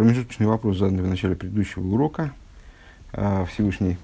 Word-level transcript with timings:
промежуточный 0.00 0.46
вопрос, 0.46 0.78
заданный 0.78 1.02
в 1.02 1.08
начале 1.08 1.36
предыдущего 1.36 1.86
урока. 1.86 2.32
А, 3.12 3.44
Всевышний, 3.44 3.98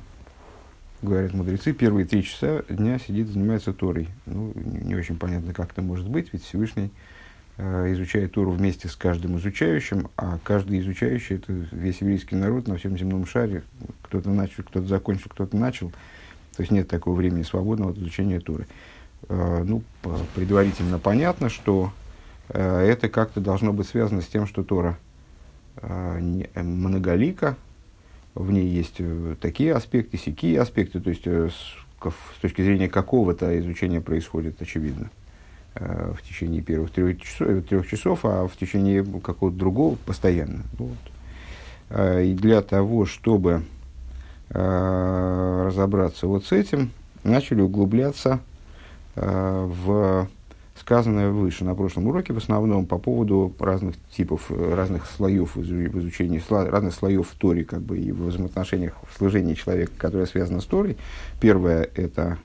говорят 1.01 1.33
мудрецы, 1.33 1.73
первые 1.73 2.05
три 2.05 2.23
часа 2.23 2.65
дня 2.69 2.99
сидит, 2.99 3.29
занимается 3.29 3.73
Торой. 3.73 4.09
Ну, 4.27 4.53
не 4.55 4.95
очень 4.95 5.17
понятно, 5.17 5.55
как 5.55 5.73
это 5.73 5.81
может 5.81 6.07
быть, 6.07 6.35
ведь 6.35 6.45
Всевышний 6.45 6.91
а, 7.57 7.91
изучает 7.95 8.33
Тору 8.33 8.51
вместе 8.51 8.89
с 8.89 8.95
каждым 8.95 9.39
изучающим, 9.39 10.11
а 10.19 10.39
каждый 10.45 10.81
изучающий– 10.81 11.37
это 11.37 11.51
весь 11.51 12.03
еврейский 12.03 12.37
народ 12.37 12.69
на 12.69 12.77
всем 12.77 12.99
земном 12.99 13.25
шаре. 13.25 13.63
Кто-то 14.03 14.29
начал, 14.29 14.65
кто-то 14.65 14.87
закончил, 14.87 15.31
кто-то 15.31 15.57
начал. 15.57 15.89
То 16.57 16.61
есть 16.61 16.71
нет 16.71 16.89
такого 16.89 17.15
времени 17.15 17.43
свободного 17.43 17.93
от 17.93 17.97
изучения 17.97 18.41
Торы. 18.41 18.67
А, 19.31 19.65
ну, 19.65 19.83
предварительно 20.35 20.99
понятно, 20.99 21.49
что 21.49 21.91
это 22.49 23.09
как-то 23.09 23.41
должно 23.41 23.73
быть 23.73 23.89
связано 23.89 24.21
с 24.21 24.27
тем, 24.27 24.47
что 24.47 24.63
Тора– 24.63 24.99
многолика, 25.83 27.57
в 28.37 28.53
ней 28.53 28.69
есть 28.69 28.97
э, 28.99 29.35
такие 29.41 29.75
аспекты, 29.75 30.19
сякие 30.19 30.61
аспекты, 30.61 31.01
то 31.01 31.09
есть 31.09 31.23
э, 31.25 31.49
с, 31.49 32.41
точки 32.41 32.63
зрения 32.63 32.89
какого-то 32.89 33.59
изучения 33.61 34.03
происходит, 34.03 34.61
очевидно, 34.61 35.11
э, 35.75 36.13
в 36.17 36.23
течение 36.23 36.61
первых 36.61 36.91
трех 36.91 37.19
часов, 37.21 37.65
трех 37.65 37.89
часов 37.89 38.21
а 38.25 38.47
в 38.47 38.55
течение 38.59 39.03
какого-то 39.03 39.57
другого 39.57 39.97
постоянно. 39.97 40.65
Вот. 40.79 40.99
А, 41.89 42.21
и 42.21 42.35
для 42.35 42.61
того, 42.61 43.07
чтобы 43.07 43.63
разобраться 44.49 46.29
вот 46.29 46.45
с 46.45 46.53
этим, 46.53 46.91
начали 47.25 47.63
углубляться 47.63 48.39
в 49.17 50.29
сказанное 50.79 51.31
выше 51.31 51.65
на 51.65 51.75
прошлом 51.75 52.09
уроке, 52.09 52.33
в 52.33 52.39
основном 52.39 52.87
по 52.87 52.99
поводу 52.99 53.53
разных 53.59 53.97
типов, 54.11 54.47
э, 54.51 54.75
разных 54.75 55.07
слоев 55.07 55.57
в 55.57 55.63
изучении, 55.63 56.43
разных 56.49 56.95
слоев 56.95 57.29
в 57.29 57.35
Торе, 57.35 57.65
как 57.65 57.81
бы, 57.81 57.99
и 57.99 58.13
в 58.13 58.27
взаимоотношениях 58.27 58.95
в 59.09 59.17
служении 59.17 59.55
человека, 59.55 59.93
которое 59.97 60.27
связано 60.27 60.61
с 60.61 60.67
Торой. 60.67 60.97
Первое– 61.41 61.89
это 61.95 62.39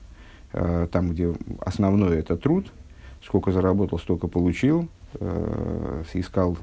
э, 0.52 0.88
там, 0.90 1.10
где 1.10 1.34
основное– 1.60 2.18
это 2.20 2.36
труд, 2.36 2.66
сколько 3.22 3.52
заработал, 3.52 3.98
столько 3.98 4.28
получил, 4.28 4.88
э, 5.14 6.04
искал, 6.14 6.56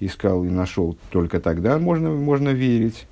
искал 0.00 0.44
и 0.44 0.48
нашел, 0.48 0.96
только 1.10 1.40
тогда 1.40 1.78
можно, 1.78 2.10
можно 2.10 2.50
верить. 2.50 3.06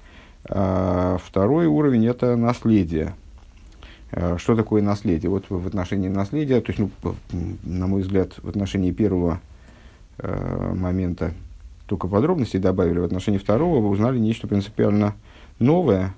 А 0.49 1.19
второй 1.23 1.67
уровень– 1.67 2.07
это 2.09 2.37
наследие– 2.37 3.15
что 4.11 4.55
такое 4.55 4.83
наследие? 4.83 5.31
Вот 5.31 5.47
в 5.49 5.67
отношении 5.67 6.09
наследия, 6.09 6.61
то 6.61 6.73
есть, 6.73 6.79
ну, 6.79 7.15
на 7.65 7.87
мой 7.87 8.03
взгляд, 8.03 8.33
в 8.43 8.49
отношении 8.49 8.93
первого 8.93 9.41
э, 10.19 10.75
момента 10.75 11.33
только 11.87 12.09
подробностей 12.09 12.61
добавили, 12.61 12.99
в 12.99 13.05
отношении 13.05 13.39
второго 13.39 13.81
вы 13.81 13.89
узнали 13.89 14.19
нечто 14.19 14.47
принципиально 14.47 15.15
новое, 15.59 16.15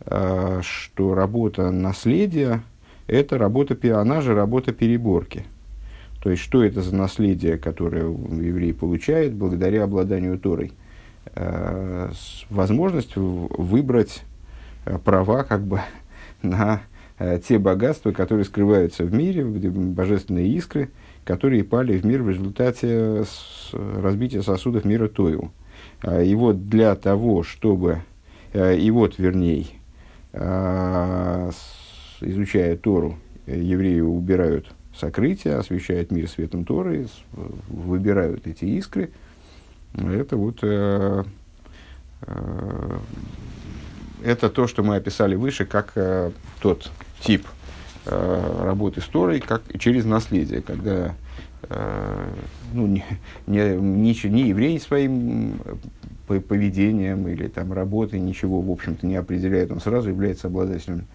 э, 0.00 0.60
что 0.62 1.14
работа 1.14 1.70
наследия– 1.70 2.62
это 3.06 3.38
работа, 3.38 3.76
она 4.00 4.20
же 4.20 4.34
работа 4.34 4.72
переборки. 4.72 5.44
То 6.22 6.30
есть, 6.30 6.42
что 6.42 6.62
это 6.64 6.82
за 6.82 6.94
наследие, 6.94 7.58
которое 7.58 8.04
еврей 8.04 8.74
получает 8.74 9.34
благодаря 9.34 9.84
обладанию 9.84 10.38
Торой? 10.38 10.72
Э, 11.34 12.10
возможность 12.50 13.14
выбрать 13.14 14.22
э, 14.84 14.98
права 14.98 15.44
как 15.44 15.62
бы 15.62 15.80
на 16.42 16.82
Э, 16.82 16.89
те 17.46 17.58
богатства, 17.58 18.12
которые 18.12 18.44
скрываются 18.44 19.04
в 19.04 19.12
мире, 19.12 19.44
божественные 19.44 20.48
искры, 20.48 20.90
которые 21.24 21.64
пали 21.64 21.98
в 21.98 22.04
мир 22.04 22.22
в 22.22 22.30
результате 22.30 23.24
разбития 23.72 24.42
сосудов 24.42 24.84
мира 24.84 25.08
Тоил. 25.08 25.50
А, 26.02 26.22
и 26.22 26.34
вот 26.34 26.68
для 26.68 26.94
того, 26.94 27.42
чтобы, 27.42 28.02
э, 28.52 28.76
и 28.76 28.90
вот 28.90 29.18
вернее, 29.18 29.66
а, 30.32 31.50
изучая 32.20 32.76
Тору, 32.76 33.18
евреи 33.46 34.00
убирают 34.00 34.72
сокрытие, 34.94 35.56
освещают 35.56 36.10
мир 36.10 36.28
светом 36.28 36.64
Торы, 36.64 37.06
выбирают 37.68 38.46
эти 38.46 38.64
искры. 38.64 39.10
Это 39.94 40.36
вот 40.36 40.58
э, 40.62 41.24
это 44.24 44.48
то, 44.48 44.66
что 44.66 44.82
мы 44.82 44.96
описали 44.96 45.34
выше, 45.34 45.64
как 45.64 45.92
тот 46.60 46.90
тип 47.20 47.46
э, 48.06 48.62
работы 48.62 49.00
с 49.00 49.06
Торой 49.06 49.40
как 49.40 49.62
через 49.78 50.04
наследие, 50.04 50.62
когда 50.62 51.14
э, 51.68 52.28
ну, 52.72 52.86
не, 52.86 53.04
не, 53.46 53.76
не, 53.76 54.28
не 54.28 54.48
еврей 54.48 54.80
своим 54.80 55.60
э, 56.28 56.40
поведением 56.40 57.28
или 57.28 57.48
там, 57.48 57.72
работой 57.72 58.20
ничего, 58.20 58.60
в 58.60 58.70
общем-то, 58.70 59.06
не 59.06 59.16
определяет, 59.16 59.70
он 59.70 59.80
сразу 59.80 60.10
является 60.10 60.46
обладателем 60.46 61.06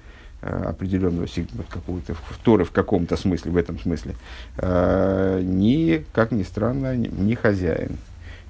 э, 0.41 0.63
определенного 0.67 1.27
какого-то 1.69 2.15
Торы 2.43 2.65
в 2.65 2.71
каком-то 2.71 3.17
смысле, 3.17 3.51
в 3.51 3.57
этом 3.57 3.79
смысле, 3.79 4.15
э, 4.57 5.41
ни, 5.43 6.05
как 6.13 6.31
ни 6.31 6.43
странно, 6.43 6.95
ни 6.95 7.33
хозяин 7.33 7.97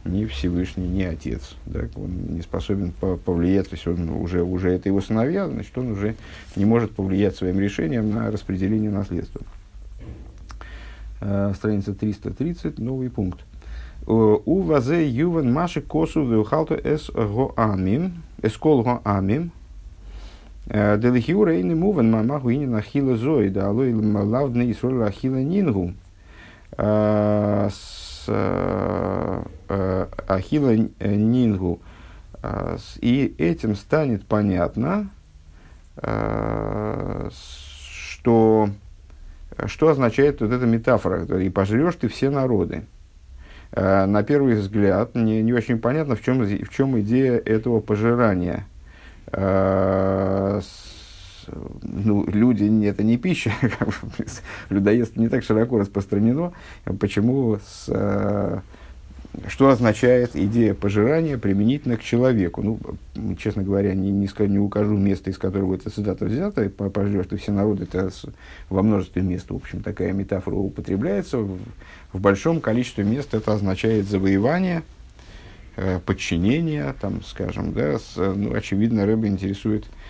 ни 0.05 0.25
Всевышний, 0.25 0.87
ни 0.87 1.03
Отец. 1.03 1.55
Да, 1.65 1.81
он 1.95 2.35
не 2.35 2.41
способен 2.41 2.91
повлиять, 2.91 3.69
то 3.69 3.75
есть 3.75 3.87
он 3.87 4.09
уже, 4.09 4.43
уже 4.43 4.71
это 4.71 4.87
его 4.89 5.01
сыновья, 5.01 5.47
значит, 5.47 5.77
он 5.77 5.91
уже 5.91 6.15
не 6.55 6.65
может 6.65 6.91
повлиять 6.91 7.35
своим 7.35 7.59
решением 7.59 8.11
на 8.11 8.31
распределение 8.31 8.91
наследства. 8.91 9.41
Э, 11.21 11.53
страница 11.55 11.93
330, 11.93 12.79
новый 12.79 13.09
пункт. 13.09 13.39
У 14.05 14.61
вазе 14.61 15.09
ювен 15.09 15.51
маши 15.51 15.81
косу 15.81 16.23
веухалто 16.23 16.75
эс 16.75 17.09
гоамим, 17.09 18.21
эскол 18.43 18.83
гоамим, 18.83 19.51
э, 20.67 20.99
Делихиура 20.99 21.57
и 21.57 21.63
не 21.63 21.73
мувен 21.73 22.11
мамаху 22.11 22.49
и 22.49 22.57
не 22.57 22.67
нахила 22.67 23.17
зои, 23.17 23.49
да 23.49 23.67
алой 23.69 23.95
лавдна 23.95 24.69
исроль 24.71 25.03
ахила 25.03 25.41
нингу. 25.41 25.93
Э, 26.77 27.69
Э, 28.27 29.43
э, 29.69 30.07
Ахила 30.27 30.75
Нингу. 30.75 31.79
Э, 32.41 32.77
и 32.99 33.35
этим 33.37 33.75
станет 33.75 34.25
понятно, 34.25 35.09
что, 37.31 38.69
что 39.65 39.87
означает 39.87 40.41
вот 40.41 40.51
эта 40.51 40.65
метафора, 40.65 41.23
и 41.39 41.49
пожрешь 41.49 41.95
ты 41.95 42.09
все 42.09 42.29
народы. 42.29 42.83
На 43.71 44.21
первый 44.23 44.55
взгляд 44.55 45.15
не, 45.15 45.41
не 45.41 45.53
очень 45.53 45.79
понятно, 45.79 46.17
в 46.17 46.21
чем, 46.21 46.43
в 46.43 46.69
чем 46.69 46.99
идея 46.99 47.37
этого 47.37 47.79
пожирания 47.79 48.65
ну, 51.81 52.25
люди, 52.27 52.85
это 52.85 53.03
не 53.03 53.17
пища, 53.17 53.51
людоедство 54.69 55.19
не 55.19 55.29
так 55.29 55.43
широко 55.43 55.77
распространено. 55.79 56.53
Почему, 56.99 57.57
с, 57.57 57.85
э, 57.87 58.59
что 59.47 59.69
означает 59.69 60.35
идея 60.35 60.73
пожирания 60.73 61.37
применительно 61.37 61.97
к 61.97 62.03
человеку? 62.03 62.61
Ну, 62.63 63.35
честно 63.35 63.63
говоря, 63.63 63.93
не, 63.93 64.11
не, 64.11 64.29
не 64.47 64.59
укажу 64.59 64.97
место, 64.97 65.29
из 65.29 65.37
которого 65.37 65.75
эта 65.75 65.89
цитата 65.89 66.25
взята, 66.25 66.69
пожрешь 66.69 67.27
ты 67.27 67.37
все 67.37 67.51
народы, 67.51 67.83
это 67.83 68.09
во 68.69 68.81
множестве 68.83 69.21
мест, 69.21 69.49
в 69.49 69.55
общем, 69.55 69.81
такая 69.81 70.13
метафора 70.13 70.55
употребляется. 70.55 71.39
В, 71.39 71.59
в 72.13 72.19
большом 72.19 72.61
количестве 72.61 73.03
мест 73.03 73.33
это 73.33 73.53
означает 73.53 74.05
завоевание, 74.07 74.83
э, 75.75 75.99
подчинение, 76.05 76.93
там, 76.99 77.23
скажем, 77.23 77.73
да, 77.73 77.99
с, 77.99 78.15
ну, 78.15 78.53
очевидно, 78.53 79.05
рыба 79.05 79.27
интересует 79.27 79.85
Э, 79.85 80.04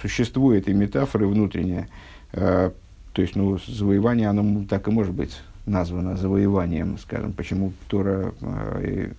существует 0.00 0.68
и 0.68 0.72
метафоры 0.72 1.26
внутренние. 1.26 1.88
Э, 2.32 2.70
то 3.12 3.22
есть, 3.22 3.36
ну, 3.36 3.58
завоевание, 3.58 4.28
оно 4.28 4.64
так 4.64 4.88
и 4.88 4.90
может 4.90 5.12
быть 5.12 5.40
названо 5.66 6.16
завоеванием, 6.16 6.98
скажем, 6.98 7.32
почему 7.32 7.72
Тора 7.88 8.32
э, 8.40 9.10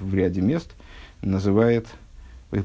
в 0.00 0.14
ряде 0.14 0.40
мест 0.40 0.74
называет, 1.22 1.86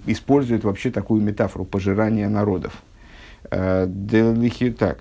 использует 0.06 0.64
вообще 0.64 0.92
такую 0.92 1.22
метафору 1.22 1.66
пожирания 1.66 2.30
народов. 2.30 2.82
Так. 3.50 5.00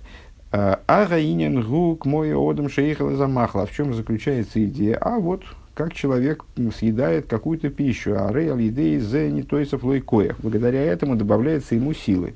Агаинен 0.50 1.62
гук 1.62 2.06
мой 2.06 2.32
одам 2.32 2.70
шейхала 2.70 3.16
замахла. 3.16 3.66
В 3.66 3.72
чем 3.72 3.92
заключается 3.92 4.64
идея? 4.64 4.96
А 4.96 5.18
вот 5.18 5.42
как 5.78 5.94
человек 5.94 6.44
съедает 6.76 7.28
какую-то 7.28 7.70
пищу, 7.70 8.16
а 8.18 8.32
рейл 8.32 8.58
едей 8.58 8.98
зе 8.98 9.30
не 9.30 9.44
тойсов 9.44 9.84
лойкоях. 9.84 10.34
Благодаря 10.40 10.82
этому 10.82 11.14
добавляется 11.14 11.76
ему 11.76 11.94
силы. 11.94 12.34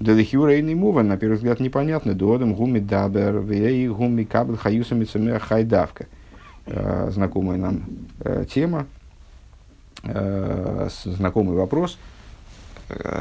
דלכאורה 0.00 0.54
אינו 0.54 0.74
מובן, 0.74 1.02
на 1.02 1.16
первый 1.16 1.36
взгляд, 1.36 1.60
непонятно. 1.60 2.12
דהאדם 2.12 2.37
הוא 2.37 2.52
מדבר, 2.52 3.38
ואיך 3.38 3.69
הוא 3.69 3.88
מקבל 3.88 4.56
חיות 4.56 4.97
מהחי 4.97 5.38
דוקא. 5.38 6.08
Э, 6.66 7.08
знакомая 7.10 7.56
нам 7.56 7.84
э, 8.22 8.44
тема, 8.44 8.86
э, 10.02 10.88
знакомый 11.04 11.56
вопрос. 11.56 11.98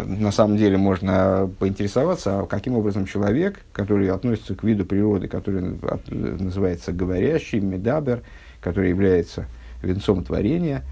На 0.06 0.31
самом 0.31 0.57
деле 0.57 0.77
можно 0.77 1.50
поинтересоваться, 1.60 2.39
а 2.39 2.45
каким 2.45 2.75
образом 2.75 3.06
человек, 3.06 3.60
который 3.71 4.10
относится 4.10 4.56
к 4.56 4.63
виду 4.63 4.86
природы, 4.86 5.27
который 5.27 5.77
называется 6.10 6.92
говорящий, 6.92 7.60
מדבר, 7.59 8.21
который 8.62 8.89
является 8.89 9.45
венцом 9.81 10.24
творения, 10.24 10.83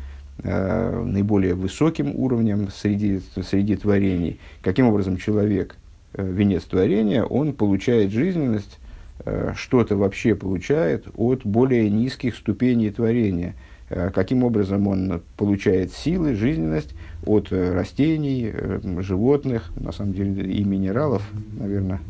э, 0.44 1.04
наиболее 1.04 1.54
высоким 1.56 2.16
уровнем 2.16 2.70
среди, 2.70 3.22
среди 3.44 3.76
творений. 3.76 4.40
Каким 4.62 4.88
образом 4.88 5.18
человек, 5.18 5.76
э, 6.14 6.26
венец 6.26 6.64
творения, 6.64 7.24
он 7.24 7.54
получает 7.54 8.12
жизненность, 8.12 8.80
э, 9.26 9.54
что-то 9.56 9.96
вообще 9.98 10.36
получает 10.36 11.08
от 11.16 11.46
более 11.46 11.90
низких 11.90 12.36
ступеней 12.36 12.92
творения. 12.92 13.56
Э, 13.90 14.10
каким 14.14 14.44
образом 14.44 14.88
он 14.88 15.22
получает 15.38 15.94
силы, 15.94 16.36
жизненность 16.36 16.94
от 17.26 17.52
э, 17.52 17.74
растений, 17.74 18.52
э, 18.54 18.80
животных, 19.00 19.72
на 19.78 19.94
самом 19.94 20.14
деле 20.14 20.52
и 20.52 20.64
минералов, 20.64 21.24
наверное, 21.58 22.02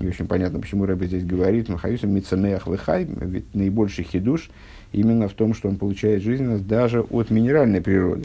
не 0.00 0.08
очень 0.08 0.26
понятно, 0.26 0.58
почему 0.58 0.86
Рэбби 0.86 1.06
здесь 1.06 1.24
говорит, 1.24 1.68
Махаюса 1.68 2.06
Мицамеах 2.06 2.66
Лехай, 2.66 3.04
ведь 3.04 3.54
наибольший 3.54 4.04
хидуш 4.04 4.50
именно 4.92 5.28
в 5.28 5.34
том, 5.34 5.54
что 5.54 5.68
он 5.68 5.76
получает 5.76 6.22
жизненность 6.22 6.66
даже 6.66 7.02
от 7.02 7.30
минеральной 7.30 7.80
природы. 7.80 8.24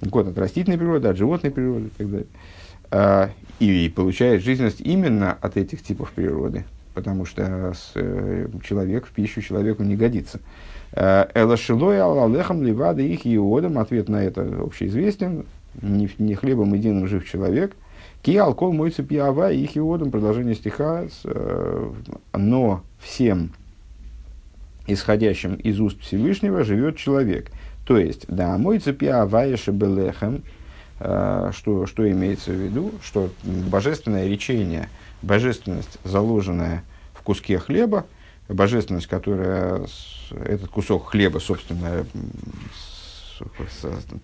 Вот 0.00 0.26
от 0.28 0.38
растительной 0.38 0.78
природы, 0.78 1.08
от 1.08 1.16
животной 1.18 1.50
природы 1.50 1.86
и 1.86 1.98
так 1.98 2.10
далее. 2.10 2.26
А, 2.90 3.30
и, 3.58 3.92
получает 3.94 4.42
жизненность 4.42 4.80
именно 4.80 5.32
от 5.32 5.56
этих 5.56 5.82
типов 5.82 6.12
природы, 6.12 6.64
потому 6.94 7.26
что 7.26 7.74
человек 8.62 9.06
в 9.06 9.10
пищу 9.10 9.42
человеку 9.42 9.82
не 9.82 9.96
годится. 9.96 10.40
А, 10.92 11.30
Элашилой 11.34 12.00
Аллахам 12.00 12.62
Ливада 12.62 13.02
их 13.02 13.26
иодом, 13.26 13.78
ответ 13.78 14.08
на 14.08 14.22
это 14.22 14.42
общеизвестен, 14.62 15.46
не, 15.80 16.10
не 16.18 16.34
хлебом 16.34 16.74
единым 16.74 17.06
жив 17.06 17.28
человек, 17.28 17.74
Ки 18.22 18.36
алкол 18.36 18.72
мой 18.72 18.90
цепьява 18.90 19.52
и 19.52 19.66
хиодом, 19.66 20.12
продолжение 20.12 20.54
стиха, 20.54 21.06
э, 21.24 21.92
но 22.32 22.82
всем 23.00 23.50
исходящим 24.86 25.54
из 25.56 25.80
уст 25.80 26.00
Всевышнего 26.00 26.62
живет 26.62 26.96
человек. 26.96 27.50
То 27.84 27.98
есть, 27.98 28.26
да, 28.28 28.56
мой 28.58 28.76
и 28.76 29.56
шебелехем, 29.56 30.42
э, 31.00 31.50
что, 31.52 31.86
что 31.86 32.08
имеется 32.08 32.52
в 32.52 32.54
виду, 32.54 32.92
что 33.02 33.28
божественное 33.42 34.28
речение, 34.28 34.88
божественность, 35.20 35.98
заложенная 36.04 36.84
в 37.14 37.22
куске 37.22 37.58
хлеба, 37.58 38.06
божественность, 38.48 39.06
которая 39.06 39.86
этот 40.30 40.68
кусок 40.70 41.10
хлеба, 41.10 41.38
собственно, 41.38 42.06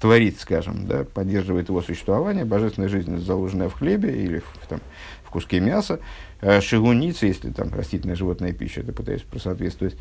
творит, 0.01 0.39
скажем, 0.41 0.87
да, 0.87 1.05
поддерживает 1.05 1.69
его 1.69 1.83
существование, 1.83 2.45
божественная 2.45 2.89
жизнь, 2.89 3.19
заложенная 3.19 3.69
в 3.69 3.75
хлебе 3.75 4.11
или 4.11 4.39
в, 4.39 4.67
там, 4.69 4.81
в 5.25 5.31
куске 5.31 5.61
мяса, 5.61 6.01
э, 6.41 6.61
шигуница, 6.61 7.27
если 7.27 7.51
там 7.51 7.73
растительная 7.75 8.17
животная 8.17 8.53
пища, 8.53 8.81
это 8.81 8.93
пытаюсь 8.93 9.23
просоответствовать, 9.23 9.97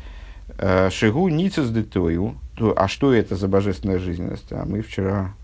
э, 0.58 0.90
шигуница 0.90 1.64
с 1.64 1.70
детою, 1.70 2.36
то, 2.54 2.74
а 2.76 2.86
что 2.86 3.12
это 3.12 3.34
за 3.34 3.48
божественная 3.48 3.98
жизненность? 3.98 4.52
А 4.52 4.64
мы 4.64 4.82
вчера 4.82 5.34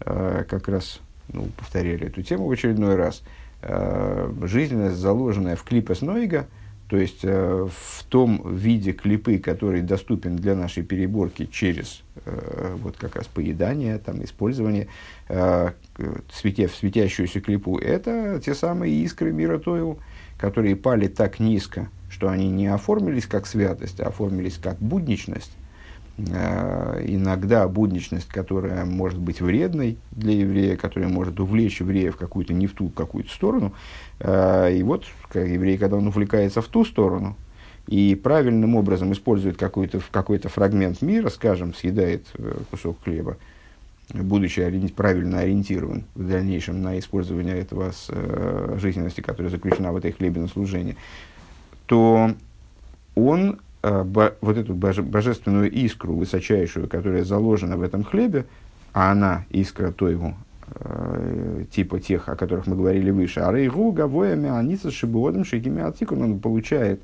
э, 0.00 0.44
как 0.48 0.68
раз 0.68 1.00
ну, 1.32 1.46
повторяли 1.56 2.06
эту 2.06 2.22
тему 2.22 2.46
в 2.46 2.50
очередной 2.50 2.96
раз. 2.96 3.22
Жизненность, 4.42 4.96
заложенная 4.96 5.54
в 5.54 5.62
клипе 5.62 5.94
Снойга– 5.94 6.48
то 6.92 6.98
есть 6.98 7.20
э, 7.22 7.68
в 7.70 8.04
том 8.10 8.54
виде 8.54 8.92
клипы, 8.92 9.38
который 9.38 9.80
доступен 9.80 10.36
для 10.36 10.54
нашей 10.54 10.82
переборки 10.82 11.48
через 11.50 12.02
э, 12.26 12.76
вот 12.82 12.98
как 12.98 13.16
раз 13.16 13.26
поедание, 13.26 13.96
там, 13.96 14.22
использование, 14.22 14.88
э, 15.30 15.70
светя, 16.30 16.68
в 16.68 16.74
светящуюся 16.74 17.40
клипу, 17.40 17.78
это 17.78 18.38
те 18.44 18.54
самые 18.54 18.92
искры 18.92 19.32
мира 19.32 19.58
Тоил, 19.58 20.00
которые 20.36 20.76
пали 20.76 21.08
так 21.08 21.40
низко, 21.40 21.88
что 22.10 22.28
они 22.28 22.50
не 22.50 22.66
оформились 22.66 23.24
как 23.24 23.46
святость, 23.46 23.98
а 23.98 24.08
оформились 24.08 24.58
как 24.58 24.76
будничность, 24.78 25.52
иногда 26.28 27.66
будничность, 27.68 28.28
которая 28.28 28.84
может 28.84 29.18
быть 29.18 29.40
вредной 29.40 29.98
для 30.12 30.34
еврея, 30.34 30.76
которая 30.76 31.08
может 31.08 31.40
увлечь 31.40 31.80
еврея 31.80 32.12
в 32.12 32.16
какую-то 32.16 32.52
не 32.52 32.66
в 32.66 32.72
ту 32.72 32.88
какую-то 32.88 33.30
сторону. 33.32 33.72
Э, 34.20 34.72
и 34.72 34.82
вот 34.82 35.04
как 35.28 35.46
еврей, 35.46 35.78
когда 35.78 35.96
он 35.96 36.06
увлекается 36.06 36.62
в 36.62 36.68
ту 36.68 36.84
сторону 36.84 37.36
и 37.88 38.14
правильным 38.14 38.76
образом 38.76 39.12
использует 39.12 39.56
какой-то, 39.56 40.00
какой-то 40.10 40.48
фрагмент 40.48 41.02
мира, 41.02 41.28
скажем, 41.28 41.74
съедает 41.74 42.26
э, 42.34 42.54
кусок 42.70 43.02
хлеба, 43.02 43.36
будучи 44.12 44.60
ори- 44.60 44.92
правильно 44.92 45.40
ориентирован 45.40 46.04
в 46.14 46.28
дальнейшем 46.28 46.82
на 46.82 46.98
использование 46.98 47.58
этого 47.58 47.90
с, 47.90 48.08
жизненности, 48.78 49.20
которая 49.20 49.50
заключена 49.50 49.92
в 49.92 49.96
этой 49.96 50.12
хлебе 50.12 50.40
на 50.40 50.48
служение, 50.48 50.96
то 51.86 52.32
он 53.14 53.58
Э, 53.62 53.71
вот 53.82 54.56
эту 54.56 54.74
боже, 54.74 55.02
божественную 55.02 55.70
искру 55.70 56.14
высочайшую, 56.14 56.88
которая 56.88 57.24
заложена 57.24 57.76
в 57.76 57.82
этом 57.82 58.04
хлебе, 58.04 58.46
а 58.92 59.10
она 59.10 59.44
искра 59.50 59.90
Тойву, 59.90 60.34
э, 60.74 61.64
типа 61.70 61.98
тех, 61.98 62.28
о 62.28 62.36
которых 62.36 62.66
мы 62.66 62.76
говорили 62.76 63.10
выше, 63.10 63.40
а 63.40 63.52
рейгу 63.52 63.90
гавоя 63.92 64.36
мианица 64.36 64.90
шибуодом 64.90 65.44
шигими 65.44 65.82
атикун, 65.82 66.22
он 66.22 66.38
получает 66.38 67.00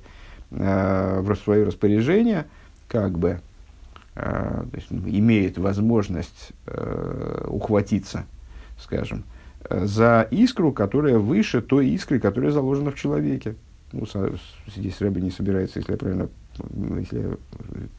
э, 0.50 1.20
в 1.20 1.34
свое 1.36 1.64
распоряжение, 1.64 2.46
как 2.86 3.18
бы, 3.18 3.40
э, 4.14 4.20
то 4.70 4.76
есть, 4.76 4.88
имеет 4.90 5.58
возможность 5.58 6.52
э, 6.66 7.44
ухватиться, 7.48 8.24
скажем, 8.78 9.24
э, 9.68 9.84
за 9.86 10.28
искру, 10.30 10.72
которая 10.72 11.18
выше 11.18 11.60
той 11.60 11.88
искры, 11.88 12.20
которая 12.20 12.50
заложена 12.52 12.90
в 12.92 12.94
человеке. 12.94 13.56
Ну, 13.92 14.06
здесь 14.76 15.00
Рэбби 15.00 15.20
не 15.20 15.30
собирается, 15.30 15.78
если 15.78 15.92
я 15.92 15.98
правильно 15.98 16.28
если 16.98 17.18
я 17.18 17.36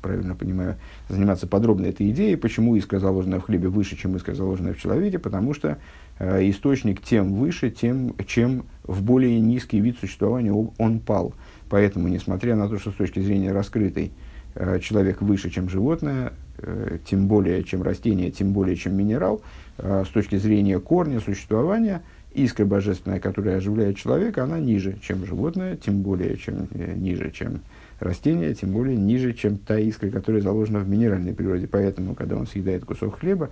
правильно 0.01 0.35
понимаю, 0.35 0.75
заниматься 1.07 1.47
подробно 1.47 1.87
этой 1.87 2.09
идеей, 2.11 2.35
почему 2.35 2.75
искра, 2.75 2.99
заложенная 2.99 3.39
в 3.39 3.43
хлебе, 3.43 3.69
выше, 3.69 3.95
чем 3.95 4.15
искра, 4.15 4.33
заложенная 4.33 4.73
в 4.73 4.79
человеке, 4.79 5.19
потому 5.19 5.53
что 5.53 5.77
э, 6.19 6.49
источник 6.49 7.01
тем 7.01 7.33
выше, 7.33 7.69
тем, 7.69 8.15
чем 8.27 8.65
в 8.83 9.01
более 9.03 9.39
низкий 9.39 9.79
вид 9.79 9.97
существования 9.99 10.51
он 10.51 10.99
пал. 10.99 11.33
Поэтому, 11.69 12.07
несмотря 12.07 12.55
на 12.55 12.67
то, 12.67 12.79
что 12.79 12.91
с 12.91 12.95
точки 12.95 13.19
зрения 13.19 13.51
раскрытой 13.51 14.11
э, 14.55 14.79
человек 14.79 15.21
выше, 15.21 15.49
чем 15.49 15.69
животное, 15.69 16.33
э, 16.57 16.99
тем 17.05 17.27
более, 17.27 17.63
чем 17.63 17.83
растение, 17.83 18.31
тем 18.31 18.53
более, 18.53 18.75
чем 18.75 18.95
минерал, 18.95 19.41
э, 19.77 20.03
с 20.05 20.09
точки 20.09 20.37
зрения 20.37 20.79
корня 20.79 21.19
существования, 21.19 22.01
искра 22.33 22.65
божественная, 22.65 23.19
которая 23.19 23.57
оживляет 23.57 23.97
человека, 23.97 24.43
она 24.43 24.59
ниже, 24.59 24.97
чем 25.01 25.25
животное, 25.25 25.77
тем 25.77 26.01
более, 26.01 26.37
чем 26.37 26.67
э, 26.71 26.93
ниже, 26.95 27.31
чем 27.31 27.61
растения, 27.99 28.53
тем 28.53 28.71
более 28.71 28.97
ниже, 28.97 29.33
чем 29.33 29.57
та 29.57 29.77
искра, 29.79 30.09
которая 30.09 30.41
заложена 30.41 30.79
в 30.79 30.89
минеральной 30.89 31.33
природе. 31.33 31.67
Поэтому, 31.67 32.15
когда 32.15 32.35
он 32.35 32.47
съедает 32.47 32.85
кусок 32.85 33.19
хлеба, 33.19 33.49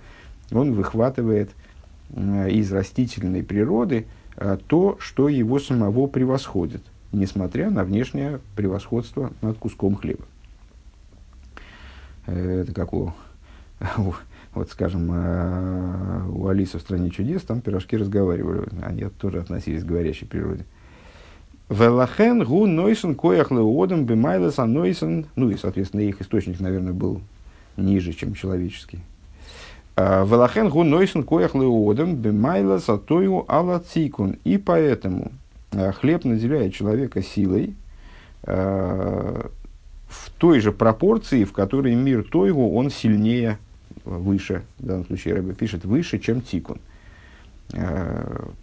он 0.50 0.72
выхватывает 0.72 1.50
э, 2.10 2.50
из 2.50 2.72
растительной 2.72 3.42
природы 3.42 4.06
э, 4.36 4.58
то, 4.66 4.96
что 5.00 5.28
его 5.28 5.58
самого 5.58 6.06
превосходит, 6.06 6.82
несмотря 7.12 7.70
на 7.70 7.84
внешнее 7.84 8.40
превосходство 8.56 9.32
над 9.42 9.58
куском 9.58 9.96
хлеба. 9.96 10.24
Э, 12.26 12.62
это 12.62 12.72
как 12.72 12.92
у, 12.94 13.12
вот 14.54 14.70
скажем, 14.70 15.10
у 16.30 16.46
Алисы 16.46 16.78
в 16.78 16.80
«Стране 16.80 17.10
чудес» 17.10 17.42
там 17.42 17.60
пирожки 17.60 17.96
разговаривали, 17.96 18.68
они 18.82 19.04
тоже 19.04 19.40
относились 19.40 19.84
к 19.84 19.86
говорящей 19.86 20.26
природе. 20.26 20.64
Велахен 21.70 22.44
гу 22.44 22.66
нойсен 22.66 23.14
коях 23.14 23.50
леодом 23.50 24.04
бимайлес 24.04 24.56
нойсен, 24.56 25.26
ну 25.36 25.50
и, 25.50 25.56
соответственно, 25.56 26.00
их 26.00 26.20
источник, 26.22 26.60
наверное, 26.60 26.94
был 26.94 27.20
ниже, 27.76 28.12
чем 28.14 28.34
человеческий. 28.34 29.00
А, 29.96 30.24
Велахен 30.24 30.70
гу 30.70 30.82
нойсен 30.82 31.24
коях 31.24 31.54
леодом 31.54 32.16
бимайлес 32.16 32.88
атою 32.88 33.44
алацикун. 33.48 34.38
И 34.44 34.56
поэтому 34.56 35.32
а, 35.72 35.92
хлеб 35.92 36.24
наделяет 36.24 36.74
человека 36.74 37.22
силой 37.22 37.74
а, 38.44 39.50
в 40.08 40.30
той 40.38 40.60
же 40.60 40.72
пропорции, 40.72 41.44
в 41.44 41.52
которой 41.52 41.94
мир 41.94 42.24
Тойгу, 42.24 42.74
он 42.74 42.88
сильнее, 42.90 43.58
выше, 44.06 44.62
в 44.78 44.86
данном 44.86 45.04
случае 45.04 45.34
Рэбе 45.34 45.52
пишет, 45.52 45.84
выше, 45.84 46.18
чем 46.18 46.40
Тикун. 46.40 46.78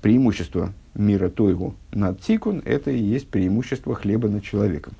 Преимущество 0.01 0.73
мира 0.95 1.29
Тойгу 1.29 1.75
над 1.91 2.21
Тикун, 2.21 2.61
это 2.65 2.91
и 2.91 2.97
есть 2.97 3.29
преимущество 3.29 3.93
хлеба 3.95 4.29
над 4.29 4.43
человеком. 4.43 4.93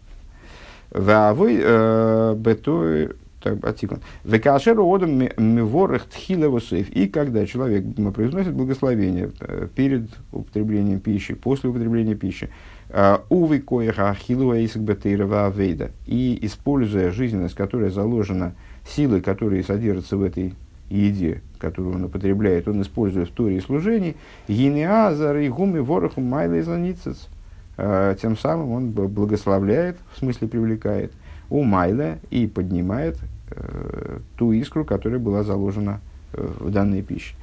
Вавой 0.91 1.59
э, 1.61 2.35
бетой 2.37 3.11
Атикун. 3.43 3.99
Векашеру 4.23 4.91
одам 4.91 5.19
миворах 5.37 6.05
тхилевусейф. 6.05 6.89
И 6.89 7.07
когда 7.07 7.45
человек 7.45 7.83
произносит 8.13 8.53
благословение 8.53 9.31
э, 9.39 9.67
перед 9.75 10.09
употреблением 10.31 10.99
пищи, 10.99 11.35
после 11.35 11.69
употребления 11.69 12.15
пищи, 12.15 12.49
э, 12.89 13.17
увы 13.29 13.59
коеха 13.59 14.09
ахилуа 14.09 14.57
иск 14.57 14.77
бетейрова 14.77 15.47
авейда. 15.47 15.91
И 16.07 16.39
используя 16.41 17.11
жизненность, 17.11 17.55
которая 17.55 17.89
заложена 17.89 18.55
силой, 18.87 19.21
которые 19.21 19.63
содержатся 19.63 20.17
в 20.17 20.23
этой 20.23 20.55
еде, 20.89 21.41
которую 21.57 21.95
он 21.95 22.05
употребляет, 22.05 22.67
он 22.67 22.81
использует 22.81 23.29
в 23.29 23.33
Торе 23.33 23.57
и 23.57 23.61
служении, 23.61 24.15
гинеазар 24.47 25.37
и 25.37 25.49
гуми 25.49 25.79
вороху 25.79 26.21
майла 26.21 26.59
изланицец. 26.59 27.27
А, 27.77 28.15
тем 28.15 28.37
самым 28.37 28.71
он 28.71 28.91
благословляет, 28.91 29.97
в 30.13 30.19
смысле 30.19 30.47
привлекает, 30.47 31.11
у 31.49 31.63
майла 31.63 32.17
и 32.31 32.47
поднимает 32.47 33.17
э, 33.51 34.19
ту 34.35 34.51
искру, 34.51 34.83
которая 34.83 35.19
была 35.19 35.43
заложена 35.43 36.01
в 36.33 36.71
данной 36.71 37.03
пище. 37.03 37.35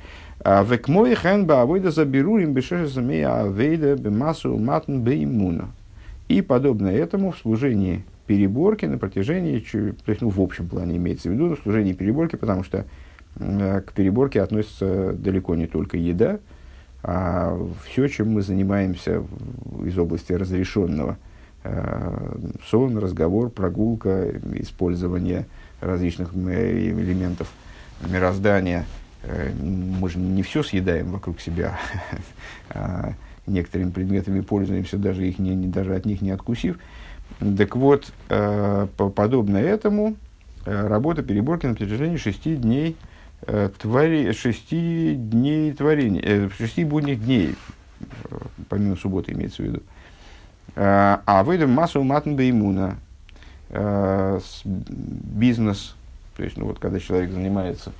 А 0.44 0.64
век 0.64 0.88
мой 0.88 1.14
хэн 1.14 1.46
ба 1.46 1.62
авойда 1.62 1.92
заберу 1.92 2.38
им 2.38 2.52
бешешесамея 2.52 3.42
авейда 3.42 3.94
бемасу 3.94 4.58
матн 4.58 4.98
беймуна. 4.98 5.68
И 6.28 6.42
подобно 6.42 6.88
этому 6.88 7.30
в 7.30 7.38
служении 7.38 8.04
переборки 8.26 8.86
на 8.86 8.98
протяжении, 8.98 9.60
то 9.60 10.10
есть, 10.10 10.20
ну, 10.20 10.30
в 10.30 10.40
общем 10.40 10.66
плане 10.68 10.96
имеется 10.96 11.28
в 11.28 11.32
виду, 11.32 11.54
в 11.54 11.60
служении 11.60 11.92
переборки, 11.92 12.36
потому 12.36 12.64
что 12.64 12.78
э, 12.78 12.84
к 13.38 13.92
переборке 13.94 14.42
относится 14.42 15.12
далеко 15.12 15.54
не 15.54 15.66
только 15.66 15.96
еда, 15.96 16.38
а 17.02 17.58
все, 17.84 18.06
чем 18.08 18.32
мы 18.32 18.42
занимаемся 18.42 19.24
из 19.84 19.98
области 19.98 20.32
разрешенного. 20.32 21.18
Э, 21.64 22.36
сон, 22.66 22.98
разговор, 22.98 23.50
прогулка, 23.50 24.30
использование 24.54 25.46
различных 25.80 26.34
элементов 26.34 27.50
мироздания. 28.08 28.84
Э, 29.24 29.50
мы 29.52 30.08
же 30.08 30.18
не 30.18 30.42
все 30.42 30.62
съедаем 30.62 31.10
вокруг 31.10 31.40
себя, 31.40 31.78
а 32.70 33.14
некоторыми 33.46 33.90
предметами 33.90 34.40
пользуемся, 34.40 34.96
даже, 34.96 35.26
их 35.26 35.38
не, 35.38 35.56
даже 35.66 35.96
от 35.96 36.04
них 36.04 36.20
не 36.20 36.30
откусив. 36.30 36.78
Так 37.56 37.74
вот, 37.74 38.12
э, 38.28 38.86
подобно 38.96 39.56
этому, 39.56 40.16
э, 40.66 40.86
работа 40.86 41.22
переборки 41.22 41.66
на 41.66 41.74
протяжении 41.74 42.16
шести 42.16 42.54
дней, 42.54 42.96
э, 43.00 43.11
твори, 43.78 44.32
шести 44.32 45.14
дней 45.14 45.72
творения, 45.72 46.48
шести 46.50 46.84
будних 46.84 47.24
дней, 47.24 47.54
помимо 48.68 48.96
субботы 48.96 49.32
имеется 49.32 49.62
в 49.62 49.66
виду. 49.66 49.82
А 50.76 51.42
выйдем 51.44 51.70
массу 51.70 52.02
матн 52.02 52.34
беймуна, 52.34 52.98
бизнес, 54.64 55.94
то 56.36 56.44
есть, 56.44 56.56
ну 56.56 56.66
вот, 56.66 56.78
когда 56.78 56.98
человек 56.98 57.30
занимается 57.30 57.92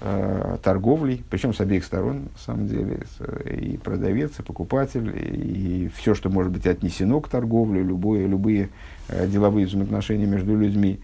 э, 0.00 0.58
торговлей, 0.62 1.24
причем 1.30 1.52
с 1.54 1.60
обеих 1.60 1.84
сторон, 1.84 2.28
на 2.32 2.38
самом 2.38 2.68
деле, 2.68 3.00
и 3.44 3.76
продавец, 3.76 4.38
и 4.38 4.42
покупатель, 4.42 5.12
и 5.14 5.90
все, 5.96 6.14
что 6.14 6.30
может 6.30 6.52
быть 6.52 6.66
отнесено 6.66 7.20
к 7.20 7.28
торговле, 7.28 7.82
любые 7.82 8.70
э, 9.08 9.26
деловые 9.26 9.66
взаимоотношения 9.66 10.26
между 10.26 10.56
людьми, 10.56 11.00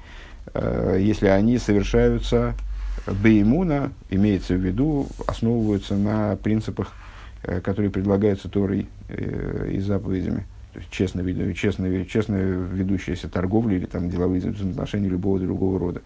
э, 0.54 0.98
если 1.00 1.26
они 1.26 1.58
совершаются 1.58 2.54
беймуна, 3.06 3.92
имеется 4.10 4.54
в 4.54 4.58
виду, 4.58 5.06
основываются 5.26 5.96
на 5.96 6.36
принципах, 6.36 6.92
э, 7.42 7.60
которые 7.60 7.90
предлагаются 7.90 8.48
Торой 8.48 8.88
э, 9.08 9.70
и 9.72 9.80
заповедями. 9.80 10.46
То 10.72 10.78
есть 10.78 10.90
честно, 10.90 11.52
честно, 11.54 12.04
честно 12.06 12.36
ведущаяся 12.36 13.28
торговля 13.28 13.76
или 13.76 13.84
там, 13.84 14.08
деловые 14.08 14.40
взаимоотношения 14.40 15.08
любого 15.08 15.38
другого 15.38 15.78
рода. 15.78 16.00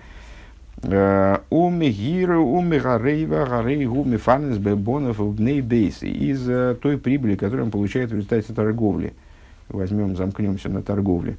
Умигиру, 1.51 2.45
умигарейва, 2.45 3.47
гарейгу, 3.47 4.05
мифанес, 4.05 4.59
бебонов, 4.59 5.19
бнейбейс. 5.35 6.03
Из 6.03 6.49
э, 6.49 6.77
той 6.81 6.99
прибыли, 6.99 7.37
которую 7.37 7.67
он 7.67 7.71
получает 7.71 8.11
в 8.11 8.15
результате 8.15 8.53
торговли. 8.53 9.15
Возьмем, 9.69 10.17
замкнемся 10.17 10.69
на 10.69 10.83
торговле. 10.83 11.37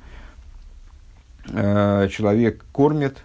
Э, 1.50 2.08
человек 2.10 2.66
кормит 2.72 3.18
э, 3.18 3.22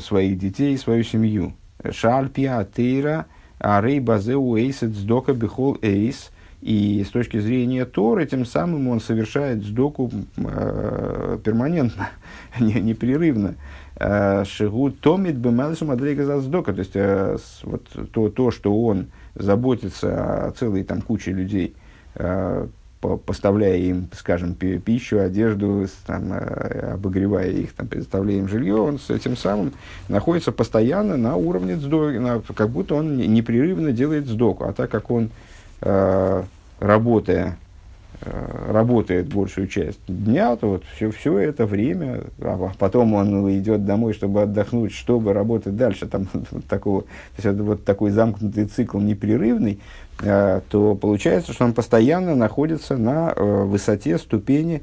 своих 0.00 0.38
детей, 0.38 0.76
свою 0.76 1.04
семью. 1.04 1.54
Шальпия, 1.90 2.64
тейра, 2.64 3.26
арей 3.58 4.00
базеу 4.00 4.56
эйсет, 4.56 4.94
сдока 4.94 5.32
бихол 5.32 5.78
эйс. 5.82 6.30
И 6.64 7.04
с 7.06 7.10
точки 7.10 7.38
зрения 7.40 7.84
Торы, 7.84 8.24
тем 8.24 8.46
самым 8.46 8.88
он 8.88 8.98
совершает 8.98 9.62
сдоку 9.62 10.10
э, 10.38 11.38
перманентно, 11.44 12.08
непрерывно. 12.58 13.56
Э, 13.96 14.44
Шигу 14.46 14.90
томит 14.90 15.36
бемалишу 15.36 15.84
мадрейга 15.84 16.24
заздока. 16.24 16.72
То 16.72 16.78
есть, 16.78 16.92
э, 16.94 17.36
вот 17.64 17.86
то, 18.12 18.30
то, 18.30 18.50
что 18.50 18.82
он 18.82 19.08
заботится 19.34 20.46
о 20.46 20.50
целой 20.52 20.84
там 20.84 21.02
куче 21.02 21.32
людей, 21.32 21.76
э, 22.14 22.66
поставляя 23.24 23.76
им, 23.76 24.08
скажем, 24.14 24.54
пищу, 24.54 25.20
одежду, 25.20 25.86
там, 26.06 26.32
обогревая 26.32 27.50
их, 27.50 27.72
там, 27.72 27.86
предоставляя 27.86 28.38
им 28.38 28.48
жилье, 28.48 28.76
он 28.76 28.98
с 28.98 29.10
этим 29.10 29.36
самым 29.36 29.72
находится 30.08 30.52
постоянно 30.52 31.16
на 31.16 31.36
уровне 31.36 31.76
сдоки, 31.76 32.20
как 32.54 32.70
будто 32.70 32.94
он 32.94 33.16
непрерывно 33.16 33.92
делает 33.92 34.26
сдоку. 34.26 34.64
А 34.64 34.72
так 34.72 34.90
как 34.90 35.10
он, 35.10 35.30
работая 36.80 37.58
Э, 37.58 37.63
работает 38.20 39.32
большую 39.32 39.66
часть 39.66 40.00
дня, 40.06 40.56
то 40.56 40.70
вот 40.70 40.84
все, 40.94 41.10
все 41.10 41.38
это 41.38 41.66
время, 41.66 42.22
а 42.40 42.72
потом 42.78 43.14
он 43.14 43.50
идет 43.58 43.84
домой, 43.84 44.12
чтобы 44.12 44.42
отдохнуть, 44.42 44.92
чтобы 44.92 45.32
работать 45.32 45.76
дальше, 45.76 46.06
там, 46.06 46.28
вот 46.50 46.64
такого, 46.66 47.02
то 47.02 47.08
есть 47.36 47.46
это 47.46 47.62
вот 47.62 47.84
такой 47.84 48.10
замкнутый 48.10 48.66
цикл 48.66 48.98
непрерывный, 48.98 49.80
э, 50.22 50.60
то 50.68 50.94
получается, 50.94 51.52
что 51.52 51.64
он 51.64 51.74
постоянно 51.74 52.34
находится 52.34 52.96
на 52.96 53.32
э, 53.34 53.64
высоте 53.64 54.18
ступени 54.18 54.82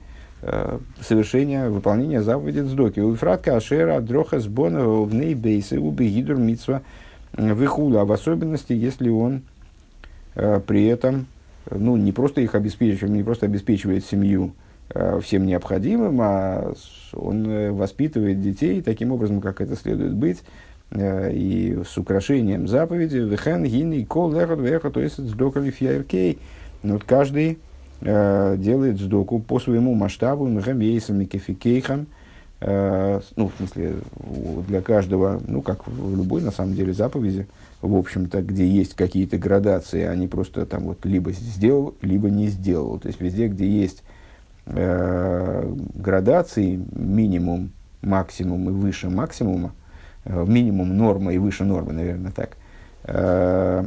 совершения, 1.00 1.70
выполнения 1.70 2.24
заповеди 2.24 2.68
Цдоки. 2.68 3.00
У 3.00 3.14
Фратка 3.14 3.58
Ашера, 3.58 4.00
Дроха 4.00 4.40
Сбона, 4.40 4.84
в 4.88 5.14
Нейбейсе, 5.14 5.78
Убегидур, 5.78 6.38
Митсва, 6.38 6.82
Вихула, 7.38 8.06
в 8.06 8.12
особенности, 8.12 8.74
если 8.74 9.10
он 9.10 9.44
при 10.34 10.88
этом 10.88 11.28
ну, 11.70 11.96
не 11.98 12.12
просто 12.12 12.42
их 12.42 12.56
обеспечивает, 12.56 13.14
не 13.14 13.24
просто 13.24 13.46
обеспечивает 13.46 14.06
семью 14.06 14.54
э, 14.90 15.20
всем 15.22 15.46
необходимым, 15.46 16.20
а 16.22 16.74
он 17.14 17.48
э, 17.48 17.72
воспитывает 17.72 18.42
детей 18.42 18.82
таким 18.82 19.12
образом, 19.12 19.42
как 19.42 19.62
это 19.62 19.76
следует 19.76 20.14
быть, 20.14 20.44
э, 20.92 21.32
и 21.34 21.80
с 21.86 21.98
украшением 21.98 22.68
заповеди, 22.68 23.18
вехен, 23.18 23.64
гин, 23.64 23.94
и 23.94 24.06
кол, 24.06 24.34
лехот, 24.34 24.60
вехот, 24.60 24.98
есть 24.98 25.18
сдока 25.18 25.60
лифьяркей. 25.60 26.40
Вот 26.84 27.04
каждый 27.04 27.60
э, 28.02 28.56
делает 28.58 29.00
сдоку 29.00 29.40
по 29.40 29.60
своему 29.60 29.94
масштабу, 29.94 30.48
мехамейсам, 30.48 31.20
микефикейхам, 31.20 32.08
э, 32.62 33.22
ну, 33.36 33.50
в 33.50 33.58
смысле, 33.58 33.96
для 34.68 34.82
каждого, 34.82 35.42
ну, 35.48 35.62
как 35.62 35.88
в 35.88 36.16
любой, 36.16 36.42
на 36.42 36.52
самом 36.52 36.74
деле, 36.74 36.94
заповеди, 36.94 37.48
в 37.82 37.96
общем-то, 37.96 38.42
где 38.42 38.68
есть 38.68 38.96
какие-то 38.96 39.38
градации, 39.38 40.04
они 40.04 40.28
просто 40.28 40.66
там 40.66 40.84
вот 40.84 41.06
либо 41.06 41.32
сделал, 41.32 41.96
либо 42.02 42.30
не 42.30 42.48
сделал. 42.48 43.00
То 43.00 43.08
есть 43.08 43.20
везде, 43.20 43.48
где 43.48 43.68
есть 43.68 44.04
э, 44.68 45.74
градации, 45.96 46.80
минимум, 46.92 47.72
максимум 48.02 48.70
и 48.70 48.72
выше 48.72 49.10
максимума, 49.10 49.74
э, 50.26 50.46
минимум 50.48 50.96
норма 50.96 51.34
и 51.34 51.38
выше 51.40 51.64
нормы, 51.64 51.94
наверное, 51.94 52.32
так, 52.32 52.58
э, 53.06 53.86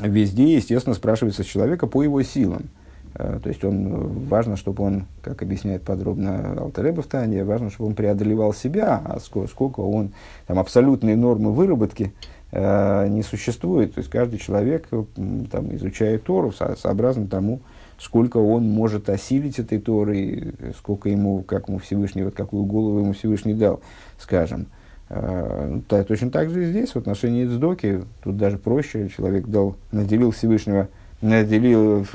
везде, 0.00 0.54
естественно, 0.54 0.94
спрашивается 0.94 1.42
с 1.42 1.46
человека 1.46 1.86
по 1.86 2.02
его 2.02 2.22
силам. 2.22 2.70
Э, 3.14 3.38
то 3.42 3.48
есть 3.48 3.64
он, 3.64 4.26
важно, 4.28 4.56
чтобы 4.56 4.84
он, 4.84 5.06
как 5.22 5.42
объясняет 5.42 5.82
подробно 5.82 6.54
Алтереба 6.58 7.02
в 7.02 7.06
Тане, 7.06 7.44
важно, 7.44 7.70
чтобы 7.70 7.88
он 7.90 7.94
преодолевал 7.94 8.54
себя, 8.54 9.02
а 9.04 9.20
сколько, 9.20 9.48
сколько 9.48 9.80
он, 9.80 10.12
там, 10.46 10.58
абсолютные 10.58 11.16
нормы 11.16 11.52
выработки, 11.52 12.12
не 12.50 13.22
существует. 13.22 13.94
То 13.94 13.98
есть 13.98 14.10
каждый 14.10 14.38
человек 14.38 14.88
там, 14.88 15.76
изучает 15.76 16.24
Тору 16.24 16.52
со, 16.52 16.76
сообразно 16.76 17.26
тому, 17.26 17.60
сколько 17.98 18.38
он 18.38 18.68
может 18.68 19.08
осилить 19.10 19.58
этой 19.58 19.78
Торы, 19.78 20.54
сколько 20.78 21.08
ему, 21.08 21.42
как 21.42 21.68
ему 21.68 21.78
Всевышний, 21.78 22.22
вот 22.22 22.34
какую 22.34 22.64
голову 22.64 23.00
ему 23.00 23.12
Всевышний 23.12 23.54
дал, 23.54 23.80
скажем. 24.18 24.66
Э, 25.10 25.80
точно 25.88 26.30
так 26.30 26.50
же 26.50 26.64
и 26.64 26.70
здесь, 26.70 26.90
в 26.90 26.96
отношении 26.96 27.46
Цдоки, 27.46 28.02
тут 28.22 28.36
даже 28.36 28.58
проще, 28.58 29.08
человек 29.08 29.46
дал, 29.46 29.76
наделил 29.90 30.30
Всевышнего, 30.30 30.88
наделил, 31.22 32.06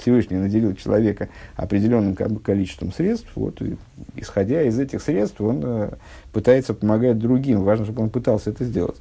Всевышний 0.00 0.36
наделил 0.36 0.74
человека 0.74 1.28
определенным 1.56 2.14
количеством 2.14 2.92
средств, 2.92 3.28
вот, 3.34 3.60
и, 3.62 3.76
исходя 4.14 4.62
из 4.62 4.78
этих 4.78 5.02
средств, 5.02 5.40
он 5.40 5.60
э, 5.64 5.90
пытается 6.32 6.72
помогать 6.72 7.18
другим. 7.18 7.62
Важно, 7.62 7.84
чтобы 7.84 8.02
он 8.02 8.10
пытался 8.10 8.50
это 8.50 8.64
сделать. 8.64 8.96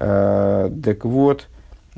Э, 0.00 0.70
так 0.82 1.04
вот, 1.04 1.48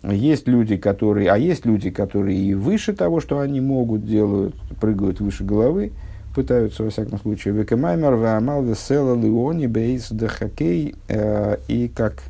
есть 0.02 0.46
люди, 0.46 0.76
которые, 0.76 1.30
а 1.30 1.38
есть 1.38 1.64
люди, 1.64 1.90
которые 1.90 2.38
и 2.38 2.54
выше 2.54 2.92
того, 2.92 3.20
что 3.20 3.40
они 3.40 3.60
могут, 3.60 4.06
делают, 4.06 4.54
прыгают 4.80 5.20
выше 5.20 5.44
головы, 5.44 5.92
пытаются, 6.34 6.82
во 6.84 6.90
всяком 6.90 7.18
случае, 7.18 7.54
векамаймер, 7.54 8.14
ваамал, 8.14 8.62
весела, 8.62 9.18
леони, 9.18 9.66
бейс, 9.66 10.08
дахакей, 10.10 10.94
э, 11.08 11.56
и, 11.68 11.88
как 11.88 12.22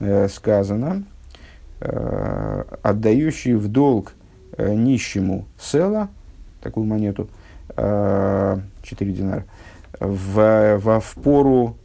э, 0.00 0.28
сказано, 0.28 1.04
отдающий 2.82 3.52
в 3.52 3.68
долг 3.68 4.14
нищему 4.56 5.44
села, 5.60 6.08
такую 6.62 6.86
монету, 6.86 7.28
4 7.76 9.12
динара, 9.12 9.44
в, 10.00 10.78
в, 10.78 11.00
в 11.00 11.14
пору 11.22 11.76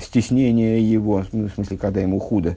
стеснения 0.00 0.78
его, 0.78 1.26
ну, 1.32 1.48
в 1.48 1.52
смысле, 1.52 1.76
когда 1.76 2.00
ему 2.00 2.18
худо, 2.18 2.56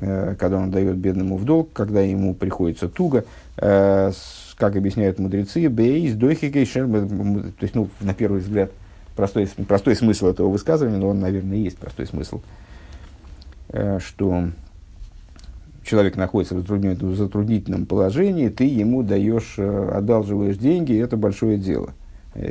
когда 0.00 0.58
он 0.58 0.70
дает 0.70 0.96
бедному 0.96 1.36
в 1.36 1.44
долг, 1.44 1.72
когда 1.72 2.00
ему 2.00 2.34
приходится 2.34 2.88
туго, 2.88 3.24
э, 3.56 4.12
как 4.56 4.76
объясняют 4.76 5.18
мудрецы, 5.18 5.68
бейс, 5.68 6.14
дойхикей, 6.14 6.66
то 6.66 7.62
есть, 7.62 7.74
ну, 7.74 7.88
на 8.00 8.14
первый 8.14 8.40
взгляд, 8.40 8.70
простой, 9.16 9.48
простой 9.66 9.96
смысл 9.96 10.28
этого 10.28 10.48
высказывания, 10.48 10.98
но 10.98 11.08
он, 11.08 11.20
наверное, 11.20 11.56
и 11.56 11.62
есть 11.62 11.78
простой 11.78 12.06
смысл, 12.06 12.40
э, 13.70 13.98
что 14.00 14.50
человек 15.84 16.16
находится 16.16 16.54
в 16.54 17.16
затруднительном, 17.16 17.86
положении, 17.86 18.48
ты 18.48 18.64
ему 18.64 19.02
даешь, 19.02 19.54
э, 19.58 19.90
одалживаешь 19.94 20.56
деньги, 20.58 20.92
и 20.92 20.98
это 20.98 21.16
большое 21.16 21.58
дело. 21.58 21.94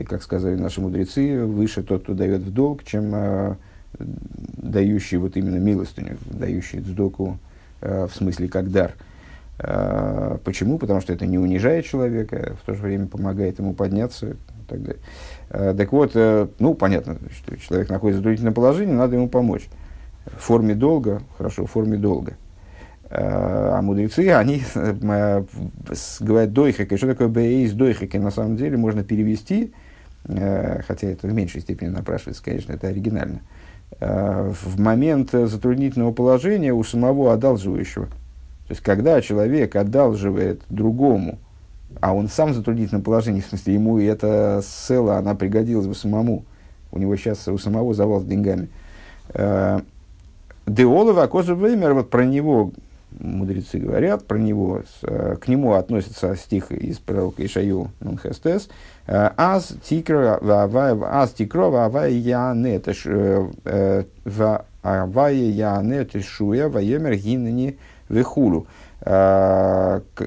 Как 0.09 0.21
сказали 0.21 0.55
наши 0.55 0.81
мудрецы, 0.81 1.45
выше 1.45 1.81
тот, 1.83 2.03
кто 2.03 2.13
дает 2.13 2.41
в 2.41 2.51
долг, 2.51 2.83
чем 2.83 3.11
э, 3.13 3.55
дающий 3.99 5.17
вот 5.17 5.37
именно 5.37 5.57
милостыню, 5.57 6.17
дающий 6.25 6.79
сдоку 6.79 7.39
э, 7.81 8.07
в 8.07 8.15
смысле 8.15 8.47
как 8.47 8.71
дар. 8.71 8.93
Э, 9.59 10.37
почему? 10.43 10.77
Потому 10.77 11.01
что 11.01 11.13
это 11.13 11.25
не 11.25 11.37
унижает 11.37 11.85
человека, 11.85 12.55
в 12.61 12.65
то 12.65 12.73
же 12.73 12.81
время 12.81 13.07
помогает 13.07 13.59
ему 13.59 13.73
подняться 13.73 14.35
так 14.67 14.83
далее. 14.83 15.01
Э, 15.49 15.73
так 15.77 15.91
вот, 15.91 16.13
ну, 16.59 16.73
понятно, 16.73 17.17
что 17.31 17.57
человек 17.57 17.89
находится 17.89 18.17
в 18.17 18.21
затруднительном 18.21 18.53
положении, 18.53 18.93
надо 18.93 19.15
ему 19.15 19.29
помочь. 19.29 19.67
В 20.25 20.41
форме 20.41 20.75
долга, 20.75 21.21
хорошо, 21.37 21.65
в 21.65 21.71
форме 21.71 21.97
долга. 21.97 22.33
А 23.09 23.81
мудрецы, 23.81 24.27
они 24.31 24.61
говорят 24.75 26.51
дойхек. 26.51 26.97
Что 26.97 27.07
такое 27.07 27.29
бейс 27.29 27.71
дойхек? 27.71 28.13
На 28.15 28.31
самом 28.31 28.57
деле 28.57 28.75
можно 28.75 29.05
перевести, 29.05 29.71
хотя 30.25 31.07
это 31.07 31.27
в 31.27 31.33
меньшей 31.33 31.61
степени 31.61 31.87
напрашивается, 31.87 32.43
конечно, 32.43 32.73
это 32.73 32.87
оригинально. 32.87 33.39
В 33.99 34.79
момент 34.79 35.31
затруднительного 35.31 36.11
положения 36.11 36.71
у 36.73 36.83
самого 36.83 37.33
одалживающего. 37.33 38.05
То 38.05 38.71
есть, 38.71 38.81
когда 38.81 39.21
человек 39.21 39.75
одалживает 39.75 40.61
другому, 40.69 41.39
а 41.99 42.13
он 42.13 42.27
сам 42.27 42.51
в 42.51 42.53
затруднительном 42.53 43.01
положении, 43.01 43.41
в 43.41 43.45
смысле, 43.47 43.73
ему 43.73 43.97
эта 43.97 44.61
села, 44.63 45.17
она 45.17 45.33
пригодилась 45.35 45.87
бы 45.87 45.95
самому. 45.95 46.45
У 46.91 46.99
него 46.99 47.15
сейчас 47.15 47.47
у 47.47 47.57
самого 47.57 47.93
завал 47.93 48.21
с 48.21 48.25
деньгами. 48.25 48.69
Деолова 50.67 51.23
Акоза 51.23 51.55
вот 51.55 52.09
про 52.09 52.25
него 52.25 52.71
мудрецы 53.11 53.79
говорят 53.79 54.25
про 54.25 54.37
него, 54.37 54.81
с, 54.81 55.03
э, 55.03 55.35
к 55.39 55.47
нему 55.47 55.73
относится 55.73 56.35
стих 56.35 56.71
из 56.71 56.99
пророка 56.99 57.45
Ишаю 57.45 57.91
Нунхестес, 57.99 58.69
э, 59.07 59.29
«Аз 59.37 59.73
тикро 59.83 60.39
аз 60.41 61.31
тикро 61.31 61.69
вавай 61.69 62.13
яне 62.13 62.81
э, 63.05 64.03
вавай 64.25 65.35
яне 65.35 66.05
тешуя 66.05 66.69
ваемер 66.69 67.15
гинни 67.15 67.77
вехулу». 68.09 68.67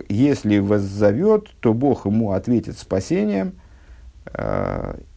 Если 0.09 0.59
воззовет, 0.59 1.49
то 1.61 1.75
Бог 1.75 2.07
ему 2.07 2.33
ответит 2.33 2.79
спасением 2.79 3.55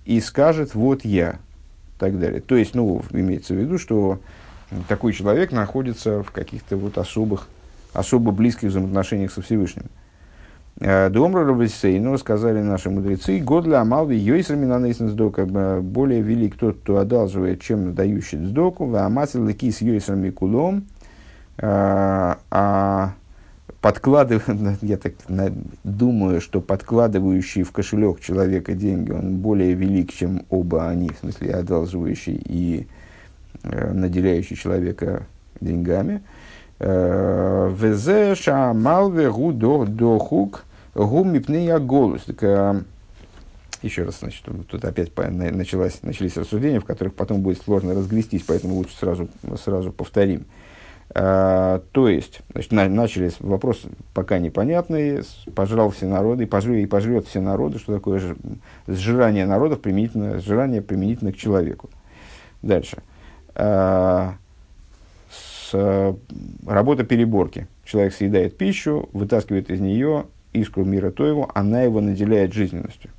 и 0.06 0.20
скажет 0.22 0.74
«вот 0.74 1.06
я» 1.06 1.34
и 1.34 2.00
так 2.00 2.20
далее. 2.20 2.42
То 2.42 2.56
есть, 2.56 2.74
ну, 2.74 3.04
имеется 3.12 3.54
в 3.54 3.58
виду, 3.58 3.78
что 3.78 4.20
такой 4.88 5.14
человек 5.14 5.52
находится 5.52 6.24
в 6.24 6.32
каких-то 6.32 6.78
вот 6.78 6.98
особых 6.98 7.48
особо 7.94 8.32
близких 8.32 8.70
взаимоотношениях 8.70 9.32
со 9.32 9.42
Всевышним. 9.42 9.86
Э, 10.80 11.10
Домра 11.10 11.46
Рабисейну 11.46 12.18
сказали 12.18 12.62
наши 12.62 12.90
мудрецы, 12.90 13.40
год 13.40 13.66
для 13.66 13.82
Амалви 13.82 14.18
Йойсер 14.18 14.58
сдока, 15.10 15.46
более 15.82 16.22
велик 16.22 16.58
тот, 16.58 16.80
кто 16.80 16.98
одалживает, 16.98 17.62
чем 17.62 17.94
дающий 17.94 18.44
сдоку, 18.44 18.92
а 18.96 19.06
Амасил 19.06 19.46
Лекис 19.46 19.82
Йойсер 19.82 20.16
Микулом, 20.16 20.86
э, 21.58 22.36
а 22.50 23.14
подкладывая, 23.82 24.78
я 24.82 24.98
так 24.98 25.14
думаю, 25.84 26.42
что 26.42 26.60
подкладывающий 26.62 27.62
в 27.62 27.72
кошелек 27.72 28.20
человека 28.20 28.74
деньги, 28.74 29.12
он 29.12 29.38
более 29.38 29.74
велик, 29.74 30.12
чем 30.12 30.44
оба 30.50 30.90
они, 30.90 31.10
в 31.10 31.20
смысле 31.20 31.54
одалживающий 31.54 32.42
и 32.44 32.88
э, 32.88 33.03
наделяющий 33.64 34.56
человека 34.56 35.28
деньгами. 35.62 36.24
Везе 36.80 38.36
шамалве 38.36 39.32
гу 39.32 39.54
дохук 39.54 40.66
гу 40.96 41.24
мипнея 41.24 41.80
голос. 41.80 42.26
Еще 43.82 44.04
раз, 44.04 44.20
значит, 44.20 44.46
тут 44.68 44.86
опять 44.86 45.12
началось, 45.18 46.02
начались 46.04 46.38
рассуждения, 46.38 46.80
в 46.80 46.86
которых 46.86 47.16
потом 47.16 47.42
будет 47.42 47.62
сложно 47.62 47.94
разгрестись, 47.94 48.44
поэтому 48.48 48.76
лучше 48.76 48.96
сразу, 48.96 49.28
сразу 49.62 49.92
повторим. 49.92 50.46
Uh, 51.14 51.84
то 51.92 52.10
есть, 52.10 52.40
значит, 52.54 52.72
на, 52.72 52.88
начались 52.88 53.36
вопросы 53.40 53.90
пока 54.16 54.40
непонятные, 54.40 55.22
пожрал 55.54 55.92
все 55.92 56.08
народы, 56.08 56.48
пожрет, 56.48 56.82
и 56.82 56.88
пожрет 56.88 57.28
все 57.28 57.40
народы, 57.40 57.78
что 57.78 57.94
такое 57.94 58.20
ж, 58.20 58.36
сжирание 58.88 59.46
народов 59.46 59.82
применительно, 59.82 60.40
сжирание 60.40 60.82
применительно 60.82 61.32
к 61.32 61.36
человеку. 61.36 61.92
Дальше. 62.64 62.98
Uh, 62.98 63.13
Э, 63.56 64.34
работа 66.66 67.04
переборки. 67.04 67.68
Человек 67.84 68.14
съедает 68.14 68.58
пищу, 68.58 69.10
вытаскивает 69.12 69.72
из 69.72 69.80
нее 69.80 70.26
искру 70.54 70.86
мира 70.86 71.10
Тоеву, 71.10 71.50
она 71.54 71.82
его 71.82 72.00
наделяет 72.00 72.54
жизненностью. 72.54 73.10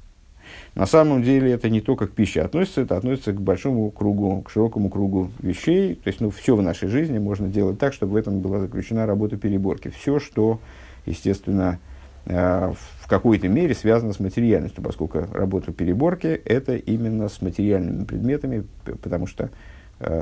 На 0.77 0.87
самом 0.87 1.23
деле 1.23 1.53
это 1.53 1.69
не 1.69 1.81
только 1.81 2.07
к 2.07 2.13
пище 2.13 2.41
относится, 2.41 2.83
это 2.83 2.97
относится 2.97 3.33
к 3.33 3.41
большому 3.41 3.91
кругу, 3.91 4.43
к 4.43 4.51
широкому 4.51 4.89
кругу 4.89 5.31
вещей. 5.41 5.97
То 5.97 6.09
есть 6.09 6.21
ну, 6.21 6.31
все 6.31 6.55
в 6.55 6.63
нашей 6.63 6.89
жизни 6.89 7.19
можно 7.19 7.49
делать 7.49 7.79
так, 7.79 7.93
чтобы 7.93 8.13
в 8.13 8.17
этом 8.17 8.41
была 8.41 8.61
заключена 8.61 9.07
работа 9.07 9.37
переборки. 9.37 9.89
Все, 9.89 10.21
что, 10.21 10.61
естественно, 11.07 11.81
э, 12.27 12.73
в 13.01 13.09
какой-то 13.09 13.49
мере 13.49 13.75
связано 13.75 14.13
с 14.13 14.21
материальностью, 14.21 14.83
поскольку 14.83 15.27
работа 15.33 15.73
переборки– 15.73 16.27
это 16.45 16.77
именно 16.77 17.29
с 17.29 17.43
материальными 17.43 18.05
предметами, 18.05 18.65
потому 19.03 19.27
что 19.27 19.51
Э, 19.51 19.74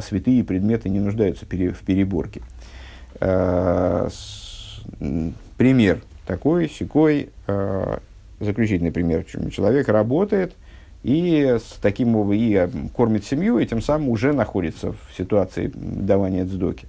святые 0.02 0.44
предметы 0.44 0.88
не 0.88 1.00
нуждаются 1.00 1.44
в 1.46 1.48
переборке. 1.48 2.42
Э, 3.20 4.08
пример 5.56 6.00
такой, 6.26 6.68
секой, 6.68 7.30
э, 7.46 7.98
заключительный 8.40 8.92
пример. 8.92 9.24
Человек 9.50 9.88
работает 9.88 10.54
и 11.02 11.58
с 11.60 11.78
таким 11.80 12.32
и 12.32 12.68
кормит 12.94 13.24
семью, 13.24 13.58
и 13.58 13.66
тем 13.66 13.80
самым 13.80 14.08
уже 14.08 14.32
находится 14.32 14.92
в 14.92 14.98
ситуации 15.16 15.70
давания 15.74 16.44
дздоки. 16.44 16.86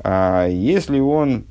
А 0.00 0.46
если 0.46 1.00
он 1.00 1.44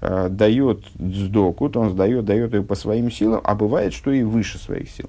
дает 0.00 0.84
дздоку, 0.98 1.68
то 1.68 1.80
он 1.80 1.90
сдает, 1.90 2.24
дает 2.24 2.54
ее 2.54 2.62
по 2.62 2.74
своим 2.74 3.10
силам, 3.10 3.40
а 3.42 3.54
бывает, 3.54 3.92
что 3.92 4.10
и 4.12 4.22
выше 4.22 4.58
своих 4.58 4.90
сил. 4.90 5.08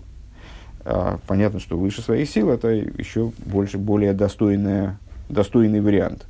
А, 0.90 1.20
понятно, 1.28 1.60
что 1.60 1.78
выше 1.78 2.02
своих 2.02 2.30
сил 2.30 2.50
это 2.50 2.70
еще 2.70 3.34
больше, 3.46 3.78
более 3.78 4.14
достойная, 4.14 4.98
достойный 5.28 5.82
вариант. 5.82 6.26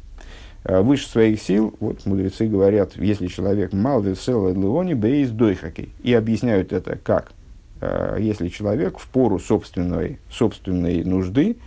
А, 0.64 0.82
выше 0.82 1.08
своих 1.08 1.40
сил, 1.40 1.76
вот 1.80 2.08
мудрецы 2.08 2.48
говорят, 2.48 2.96
если 2.96 3.28
человек 3.28 3.72
мал 3.72 4.02
весел 4.02 4.52
леони 4.52 4.96
бейс 4.96 5.30
дойхаки. 5.30 5.90
И 6.02 6.12
объясняют 6.12 6.74
это 6.74 6.98
как? 6.98 7.34
А, 7.82 8.18
если 8.18 8.48
человек 8.48 8.98
в 8.98 9.08
пору 9.10 9.38
собственной, 9.38 10.18
собственной 10.32 11.04
нужды, 11.04 11.58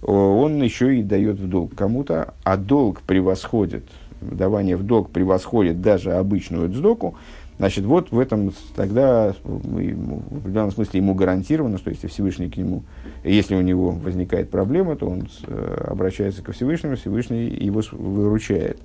он 0.00 0.62
еще 0.62 0.98
и 0.98 1.02
дает 1.02 1.38
в 1.38 1.48
долг 1.50 1.74
кому-то, 1.74 2.32
а 2.44 2.56
долг 2.56 3.02
превосходит, 3.02 3.84
давание 4.22 4.76
в 4.76 4.84
долг 4.84 5.10
превосходит 5.10 5.82
даже 5.82 6.14
обычную 6.14 6.70
дздоку, 6.70 7.18
Значит, 7.58 7.84
вот 7.84 8.12
в 8.12 8.18
этом 8.18 8.52
тогда 8.76 9.34
в 9.42 10.38
определенном 10.38 10.70
смысле 10.70 11.00
ему 11.00 11.14
гарантировано, 11.14 11.78
что 11.78 11.90
если 11.90 12.06
Всевышний 12.06 12.48
к 12.48 12.56
нему, 12.56 12.84
если 13.24 13.56
у 13.56 13.62
него 13.62 13.90
возникает 13.90 14.48
проблема, 14.48 14.94
то 14.94 15.06
он 15.06 15.28
э, 15.46 15.84
обращается 15.88 16.42
ко 16.42 16.52
Всевышнему, 16.52 16.94
Всевышний 16.96 17.48
его 17.48 17.82
выручает. 17.92 18.78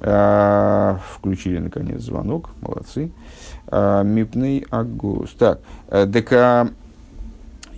А, 0.00 1.00
включили, 1.12 1.58
наконец, 1.58 2.00
звонок, 2.00 2.50
молодцы. 2.62 3.10
А, 3.66 4.02
Мипный 4.02 4.64
Агус. 4.70 5.32
Так, 5.32 5.60
э, 5.88 6.06
ДК 6.06 6.72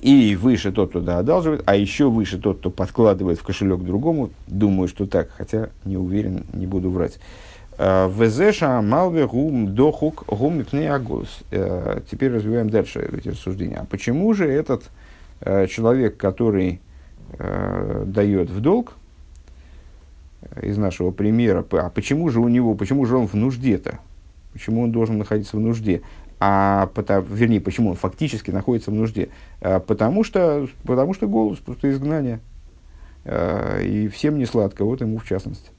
и 0.03 0.37
выше 0.37 0.73
тот, 0.73 0.91
кто 0.91 1.01
одалживает, 1.01 1.63
а 1.67 1.77
еще 1.77 2.09
выше 2.09 2.39
тот, 2.39 2.59
кто 2.59 2.71
подкладывает 2.71 3.39
в 3.39 3.43
кошелек 3.43 3.83
другому. 3.83 4.31
Думаю, 4.47 4.89
что 4.89 5.07
так, 5.07 5.31
хотя 5.37 5.71
не 5.85 5.97
уверен, 5.97 6.45
не 6.53 6.67
буду 6.67 6.91
врать. 6.91 7.19
Везеша 7.81 8.83
малве 8.83 9.27
гум 9.27 9.75
дохук 9.75 10.25
гум 10.27 10.63
агус. 10.87 11.41
Э, 11.51 12.03
теперь 12.11 12.31
развиваем 12.31 12.69
дальше 12.69 13.01
эти 13.01 13.29
рассуждения. 13.29 13.79
А 13.79 13.87
почему 13.87 14.35
же 14.35 14.47
этот 14.47 14.91
э, 15.41 15.67
человек, 15.67 16.19
который 16.19 16.79
э, 17.39 18.05
дает 18.07 18.51
в 18.51 18.61
долг, 18.61 18.93
из 20.61 20.77
нашего 20.77 21.11
примера, 21.11 21.65
а 21.73 21.89
почему 21.89 22.29
же 22.29 22.41
у 22.41 22.49
него, 22.49 22.75
почему 22.75 23.07
же 23.07 23.17
он 23.17 23.27
в 23.27 23.35
нужде-то? 23.35 23.99
Почему 24.53 24.83
он 24.83 24.93
должен 24.93 25.17
находиться 25.17 25.57
в 25.57 25.61
нужде? 25.61 26.03
А, 26.39 26.91
потому, 26.95 27.27
вернее, 27.31 27.63
почему 27.63 27.91
он 27.91 27.97
фактически 27.97 28.51
находится 28.51 28.91
в 28.91 28.95
нужде? 28.95 29.29
Потому, 29.61 30.23
что, 30.25 30.67
потому 30.85 31.15
что 31.15 31.29
голос, 31.29 31.59
просто 31.59 31.91
изгнание. 31.91 32.41
И 33.27 34.11
всем 34.13 34.39
не 34.39 34.47
сладко, 34.47 34.85
вот 34.85 35.03
ему 35.03 35.19
в 35.19 35.27
частности. 35.27 35.71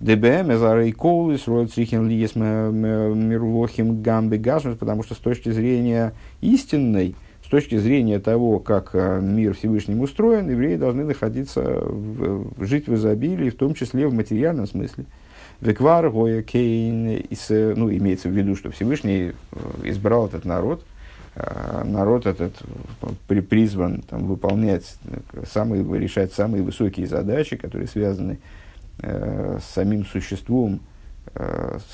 ДБМ, 0.00 0.52
Эзарей 0.52 0.92
Коулис, 0.92 1.46
Ройцрихен 1.48 2.08
Лиес 2.08 2.34
Мирвохим 2.36 4.02
Гамби 4.02 4.36
Гашмис, 4.36 4.76
потому 4.76 5.02
что 5.02 5.14
с 5.14 5.18
точки 5.18 5.50
зрения 5.50 6.12
истинной, 6.40 7.14
с 7.44 7.48
точки 7.48 7.76
зрения 7.78 8.18
того, 8.18 8.58
как 8.58 8.90
э, 8.92 9.20
мир 9.22 9.54
Всевышним 9.54 10.00
устроен, 10.00 10.50
евреи 10.50 10.76
должны 10.76 11.04
находиться, 11.04 11.62
в, 11.62 12.64
жить 12.64 12.88
в 12.88 12.94
изобилии, 12.94 13.50
в 13.50 13.56
том 13.56 13.74
числе 13.74 14.06
в 14.08 14.14
материальном 14.14 14.66
смысле. 14.66 15.06
Веквар, 15.60 16.10
Гоя, 16.10 16.42
Кейн, 16.42 17.24
ну, 17.76 17.90
имеется 17.90 18.28
в 18.28 18.32
виду, 18.32 18.56
что 18.56 18.70
Всевышний 18.70 19.32
избрал 19.84 20.26
этот 20.26 20.44
народ, 20.44 20.84
народ 21.84 22.26
этот 22.26 22.54
призван 23.26 24.02
там, 24.02 24.26
выполнять, 24.26 24.96
самые, 25.50 25.82
решать 25.98 26.34
самые 26.34 26.62
высокие 26.62 27.06
задачи, 27.06 27.56
которые 27.56 27.88
связаны 27.88 28.34
с 28.34 28.38
самим 28.98 30.04
существом 30.06 30.80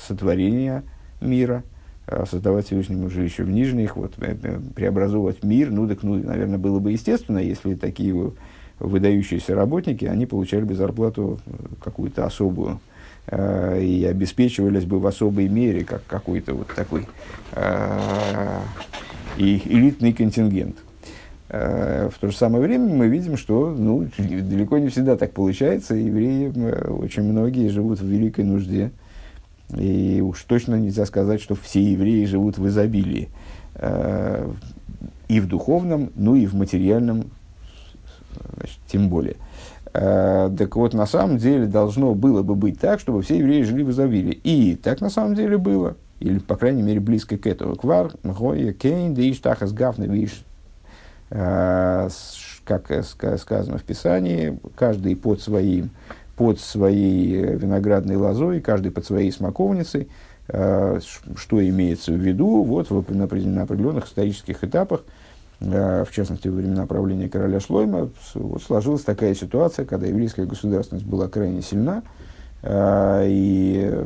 сотворения 0.07 0.83
мира– 1.19 1.63
а 2.05 2.25
создавать 2.25 2.65
Всевышнему 2.65 3.09
жилище 3.09 3.43
в 3.43 3.49
нижних, 3.49 3.95
вот, 3.95 4.13
э, 4.17 4.35
э, 4.41 4.59
преобразовывать 4.75 5.41
мир, 5.41 5.71
ну, 5.71 5.87
так, 5.87 6.03
ну, 6.03 6.15
наверное, 6.15 6.57
было 6.57 6.79
бы 6.79 6.91
естественно, 6.91 7.37
если 7.37 7.75
такие 7.75 8.33
выдающиеся 8.79 9.55
работники, 9.55 10.03
они 10.03 10.25
получали 10.25 10.63
бы 10.63 10.75
зарплату 10.75 11.39
э, 11.45 11.51
какую-то 11.81 12.25
особую, 12.25 12.81
э, 13.27 13.81
и 13.81 14.03
обеспечивались 14.03 14.83
бы 14.83 14.99
в 14.99 15.07
особой 15.07 15.47
мере, 15.47 15.85
как 15.85 16.05
какой-то 16.05 16.53
вот 16.53 16.67
такой 16.75 17.07
э, 17.53 18.59
и 19.37 19.61
элитный 19.63 20.11
контингент. 20.11 20.75
Э, 21.55 22.09
в 22.09 22.17
то 22.17 22.31
же 22.31 22.35
самое 22.35 22.63
время 22.63 22.91
мы 22.91 23.07
видим, 23.07 23.37
что 23.37 23.69
ну, 23.69 24.07
далеко 24.17 24.79
не 24.79 24.87
всегда 24.87 25.15
так 25.15 25.33
получается. 25.33 25.93
Евреи, 25.93 26.51
очень 26.89 27.21
многие 27.21 27.67
живут 27.67 27.99
в 27.99 28.07
великой 28.07 28.43
нужде, 28.43 28.91
и 29.77 30.19
уж 30.25 30.41
точно 30.43 30.75
нельзя 30.75 31.05
сказать, 31.05 31.41
что 31.41 31.53
все 31.53 31.83
евреи 31.83 32.25
живут 32.25 32.57
в 32.57 32.67
изобилии. 32.67 33.29
Э, 33.75 34.51
и 35.27 35.39
в 35.39 35.47
духовном, 35.47 36.11
ну 36.15 36.33
и 36.33 36.47
в 36.47 36.55
материальном, 36.55 37.25
значит, 38.57 38.79
тем 38.87 39.09
более. 39.09 39.35
Э, 39.93 40.49
так 40.57 40.75
вот, 40.75 40.95
на 40.95 41.05
самом 41.05 41.37
деле 41.37 41.67
должно 41.67 42.15
было 42.15 42.41
бы 42.41 42.55
быть 42.55 42.79
так, 42.79 42.99
чтобы 42.99 43.21
все 43.21 43.37
евреи 43.37 43.61
жили 43.61 43.83
в 43.83 43.91
изобилии. 43.91 44.39
И 44.43 44.75
так 44.75 45.01
на 45.01 45.11
самом 45.11 45.35
деле 45.35 45.59
было. 45.59 45.97
Или, 46.19 46.39
по 46.39 46.55
крайней 46.55 46.81
мере, 46.81 46.99
близко 46.99 47.37
к 47.37 47.45
этому. 47.45 47.75
Квар, 47.75 48.11
Мгоя, 48.23 48.73
Кейн, 48.73 49.13
Диш, 49.13 49.37
Тахас, 49.37 49.71
Гафна, 49.71 50.05
Виш. 50.05 50.43
Э, 51.29 52.09
как 52.65 53.05
сказано 53.05 53.77
в 53.77 53.83
Писании, 53.83 54.59
каждый 54.75 55.15
под 55.15 55.41
своим 55.41 55.91
под 56.35 56.59
своей 56.59 57.35
э, 57.35 57.55
виноградной 57.55 58.15
лозой, 58.15 58.59
каждый 58.59 58.91
под 58.91 59.05
своей 59.05 59.31
смоковницей, 59.31 60.09
э, 60.47 60.99
что 61.35 61.69
имеется 61.69 62.11
в 62.11 62.15
виду? 62.17 62.63
Вот, 62.63 62.89
на 63.09 63.25
определенных 63.25 64.07
исторических 64.07 64.63
этапах, 64.63 65.03
э, 65.59 66.03
в 66.07 66.11
частности, 66.11 66.47
во 66.47 66.55
времена 66.55 66.85
правления 66.85 67.29
короля 67.29 67.59
Шлойма, 67.59 68.09
вот, 68.33 68.63
сложилась 68.63 69.03
такая 69.03 69.35
ситуация, 69.35 69.85
когда 69.85 70.07
еврейская 70.07 70.45
государственность 70.45 71.05
была 71.05 71.27
крайне 71.27 71.61
сильна, 71.61 72.03
и 72.65 74.03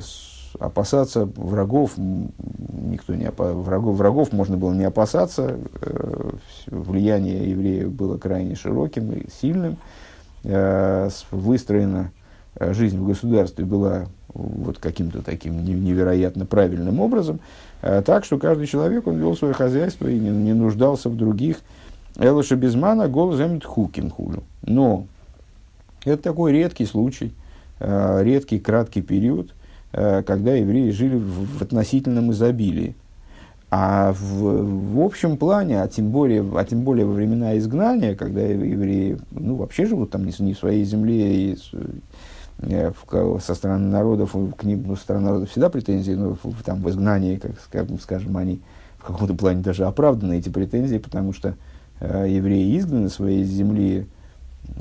опасаться 0.59 1.25
врагов 1.35 1.93
никто 1.97 3.15
не 3.15 3.25
опа- 3.25 3.53
врагов, 3.53 3.97
врагов 3.97 4.31
можно 4.31 4.57
было 4.57 4.73
не 4.73 4.85
опасаться, 4.85 5.57
влияние 6.67 7.51
евреев 7.51 7.91
было 7.91 8.17
крайне 8.17 8.55
широким 8.55 9.11
и 9.11 9.29
сильным, 9.29 9.77
выстроено 10.43 12.11
Э, 12.59 12.73
жизнь 12.73 12.97
в 12.97 13.05
государстве 13.05 13.65
была 13.65 14.07
вот 14.33 14.79
каким-то 14.79 15.21
таким 15.21 15.63
невероятно 15.63 16.45
правильным 16.45 16.99
образом, 16.99 17.39
э, 17.81 18.01
так 18.05 18.25
что 18.25 18.37
каждый 18.37 18.67
человек, 18.67 19.07
он 19.07 19.17
вел 19.17 19.35
свое 19.35 19.53
хозяйство 19.53 20.07
и 20.07 20.17
не, 20.17 20.53
нуждался 20.53 21.09
в 21.09 21.15
других. 21.15 21.57
Элыша 22.17 22.55
Безмана 22.55 23.07
гол 23.07 23.35
земит 23.35 23.63
хукин 23.63 24.09
хулю. 24.09 24.43
Но 24.63 25.05
это 26.03 26.23
такой 26.23 26.51
редкий 26.51 26.85
случай, 26.85 27.33
э, 27.79 28.23
редкий 28.23 28.59
краткий 28.59 29.01
период, 29.01 29.53
когда 29.91 30.53
евреи 30.53 30.91
жили 30.91 31.15
в, 31.15 31.57
в 31.57 31.61
относительном 31.61 32.31
изобилии. 32.31 32.95
А 33.69 34.13
в, 34.13 34.95
в 34.95 35.01
общем 35.01 35.37
плане, 35.37 35.81
а 35.81 35.87
тем, 35.87 36.09
более, 36.09 36.45
а 36.55 36.63
тем 36.63 36.81
более 36.81 37.05
во 37.05 37.13
времена 37.13 37.57
изгнания, 37.57 38.15
когда 38.15 38.41
евреи 38.41 39.17
ну, 39.31 39.55
вообще 39.55 39.85
живут 39.85 40.11
там 40.11 40.25
не, 40.25 40.33
не 40.39 40.53
в 40.53 40.59
своей 40.59 40.85
земле, 40.85 41.51
и 41.51 41.57
Э, 42.59 42.91
со 43.39 43.53
стороны 43.53 43.87
народов, 43.87 44.35
к 44.57 44.63
ним 44.63 44.83
ну, 44.87 44.95
со 44.95 45.03
стороны 45.03 45.25
народов 45.25 45.51
всегда 45.51 45.69
претензии, 45.69 46.13
но 46.13 46.37
в, 46.41 46.63
там, 46.63 46.81
в 46.81 46.89
изгнании, 46.89 47.35
как 47.35 47.59
скажем, 47.59 47.99
скажем, 47.99 48.35
они 48.35 48.61
в 48.97 49.05
каком-то 49.05 49.35
плане 49.35 49.61
даже 49.61 49.85
оправданы, 49.85 50.39
эти 50.39 50.49
претензии, 50.49 50.97
потому 50.97 51.33
что 51.33 51.53
э, 51.99 52.25
евреи 52.27 52.75
изгнаны 52.77 53.09
своей 53.09 53.43
земли, 53.43 53.99
э, 53.99 54.05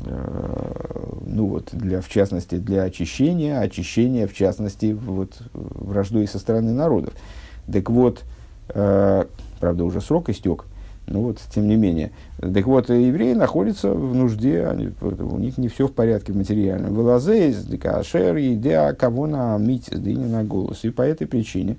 ну 0.05 1.47
вот, 1.47 1.69
для, 1.73 2.01
в 2.01 2.09
частности, 2.09 2.57
для 2.57 2.83
очищения, 2.83 3.61
очищения, 3.61 4.27
в 4.27 4.35
частности, 4.35 4.93
вот, 4.93 5.41
враждой 5.53 6.27
со 6.29 6.39
стороны 6.39 6.73
народов. 6.73 7.15
Так 7.71 7.91
вот, 7.91 8.23
э, 8.69 9.25
правда, 9.61 9.85
уже 9.85 10.01
срок 10.01 10.29
истек, 10.29 10.65
ну 11.07 11.23
вот, 11.23 11.39
тем 11.55 11.69
не 11.69 11.77
менее. 11.77 12.13
Так 12.39 12.67
вот, 12.67 12.91
евреи 12.91 13.35
находятся 13.35 13.91
в 13.93 14.15
нужде, 14.15 14.67
они, 14.67 14.91
у 15.01 15.39
них 15.39 15.59
не 15.59 15.69
все 15.69 15.87
в 15.89 15.93
порядке 15.93 16.33
в 16.33 16.37
материальном. 16.37 16.95
Вылазейс, 16.95 17.65
декашер, 17.65 18.37
идеа, 18.39 18.93
кого 18.93 19.27
на 19.27 19.57
мить, 19.59 19.89
дыни 19.91 20.27
на 20.27 20.45
голос. 20.45 20.85
И 20.85 20.91
по 20.91 21.03
этой 21.03 21.27
причине, 21.27 21.77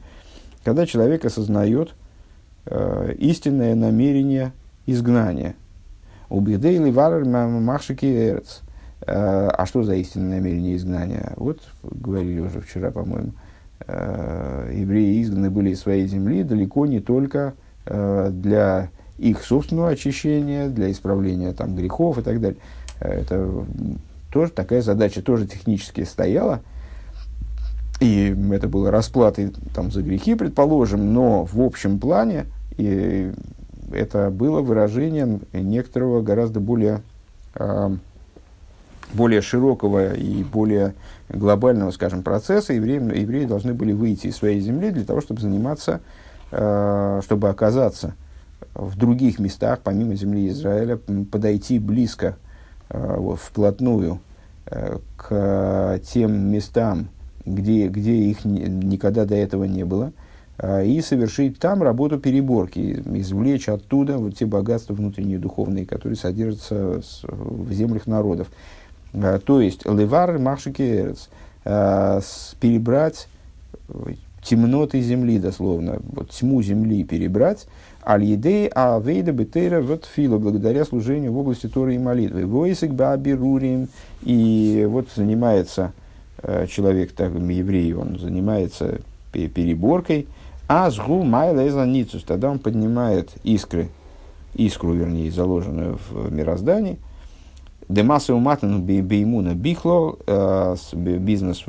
когда 0.63 0.85
человек 0.85 1.25
осознает 1.25 1.93
э, 2.65 3.15
истинное 3.17 3.75
намерение 3.75 4.53
изгнания, 4.85 5.55
убедейли 6.29 6.91
варер 6.91 7.25
махшики 7.25 8.05
эрц. 8.05 8.59
Э, 9.05 9.49
а 9.49 9.65
что 9.65 9.83
за 9.83 9.95
истинное 9.95 10.39
намерение 10.39 10.75
изгнания? 10.75 11.33
Вот, 11.35 11.61
говорили 11.83 12.39
уже 12.39 12.61
вчера, 12.61 12.91
по-моему, 12.91 13.31
э, 13.87 14.71
евреи 14.75 15.21
изгнаны 15.21 15.49
были 15.49 15.71
из 15.71 15.81
своей 15.81 16.07
земли 16.07 16.43
далеко 16.43 16.85
не 16.85 16.99
только 16.99 17.53
э, 17.85 18.29
для 18.31 18.89
их 19.17 19.43
собственного 19.43 19.89
очищения, 19.89 20.67
для 20.69 20.91
исправления 20.91 21.53
там, 21.53 21.75
грехов 21.75 22.17
и 22.17 22.21
так 22.21 22.39
далее. 22.39 22.59
Это 22.99 23.65
тоже 24.31 24.51
такая 24.51 24.81
задача 24.81 25.21
тоже 25.21 25.47
технически 25.47 26.03
стояла. 26.03 26.61
И 27.99 28.35
это 28.51 28.67
было 28.67 28.91
расплатой 28.91 29.53
там, 29.73 29.91
за 29.91 30.03
грехи, 30.03 30.35
предположим, 30.35 31.13
но 31.13 31.45
в 31.45 31.59
общем 31.61 31.99
плане 31.99 32.45
и 32.77 33.31
это 33.91 34.29
было 34.29 34.61
выражением 34.61 35.41
некоторого 35.53 36.21
гораздо 36.21 36.59
более, 36.59 37.01
э, 37.55 37.89
более 39.13 39.41
широкого 39.41 40.13
и 40.13 40.43
более 40.43 40.93
глобального, 41.29 41.91
скажем, 41.91 42.23
процесса. 42.23 42.73
Евреи, 42.73 43.19
евреи 43.19 43.45
должны 43.45 43.73
были 43.73 43.93
выйти 43.93 44.27
из 44.27 44.37
своей 44.37 44.59
земли 44.59 44.91
для 44.91 45.05
того, 45.05 45.21
чтобы 45.21 45.41
заниматься, 45.41 46.01
э, 46.51 47.21
чтобы 47.23 47.49
оказаться 47.49 48.15
в 48.73 48.97
других 48.97 49.39
местах, 49.39 49.79
помимо 49.83 50.15
земли 50.15 50.49
Израиля, 50.49 50.97
подойти 51.31 51.79
близко, 51.79 52.37
вот, 52.89 53.39
вплотную 53.39 54.19
э, 54.65 54.97
к 55.17 55.99
тем 56.05 56.51
местам, 56.51 57.09
где, 57.45 57.87
где 57.87 58.13
их 58.13 58.45
никогда 58.45 59.25
до 59.25 59.35
этого 59.35 59.65
не 59.65 59.83
было, 59.83 60.11
и 60.61 61.01
совершить 61.01 61.59
там 61.59 61.83
работу 61.83 62.17
переборки, 62.17 63.03
извлечь 63.05 63.69
оттуда 63.69 64.17
вот 64.17 64.37
те 64.37 64.45
богатства 64.45 64.93
внутренние 64.93 65.37
духовные, 65.37 65.85
которые 65.85 66.17
содержатся 66.17 67.01
в 67.23 67.71
землях 67.71 68.07
народов. 68.07 68.47
То 69.11 69.61
есть, 69.61 69.85
левар 69.85 70.39
махшики 70.39 70.81
эрец, 70.81 71.29
перебрать 72.59 73.27
темноты 74.41 75.01
земли, 75.01 75.39
дословно, 75.39 75.99
вот 76.11 76.29
тьму 76.31 76.61
земли 76.61 77.03
перебрать, 77.03 77.67
Аль-Едей 78.05 78.69
Авейда 78.69 79.33
Бетейра 79.33 79.81
вот 79.81 80.05
Фила, 80.05 80.37
благодаря 80.37 80.85
служению 80.85 81.33
в 81.33 81.37
области 81.37 81.67
Торы 81.67 81.95
и 81.95 81.97
молитвы. 81.97 82.45
Войсик 82.45 82.91
Бабирурим, 82.91 83.89
и 84.23 84.87
вот 84.89 85.09
занимается 85.13 85.91
э, 86.41 86.67
человек, 86.67 87.11
так, 87.11 87.33
еврей, 87.33 87.93
он 87.93 88.17
занимается 88.17 89.01
переборкой, 89.33 90.27
а 90.67 90.89
сгу 90.89 91.23
майла 91.23 91.85
ницус, 91.85 92.23
тогда 92.23 92.49
он 92.49 92.59
поднимает 92.59 93.31
искры, 93.43 93.89
искру, 94.53 94.93
вернее, 94.93 95.31
заложенную 95.31 95.99
в 96.09 96.31
мироздании, 96.31 96.99
Демаса 97.89 98.33
уматан 98.33 98.83
беймуна 98.83 99.55
бихло, 99.55 100.17
э, 100.27 100.75
бизнес, 100.93 101.63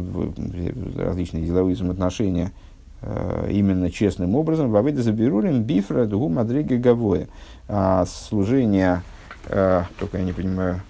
различные 0.97 1.45
деловые 1.45 1.77
взаимоотношения– 1.77 2.53
Э, 3.01 3.49
именно 3.51 3.91
честным 3.91 4.35
образом, 4.35 4.71
вавида 4.71 5.03
заберурим 5.03 5.63
бифра 5.63 6.05
дугу 6.05 6.29
мадриги 6.29 6.75
гавоя. 6.75 7.29
А 7.69 8.05
служение, 8.07 9.03
э, 9.47 9.83
только 10.01 10.19
я 10.19 10.25
не 10.25 10.33
понимаю, 10.33 10.81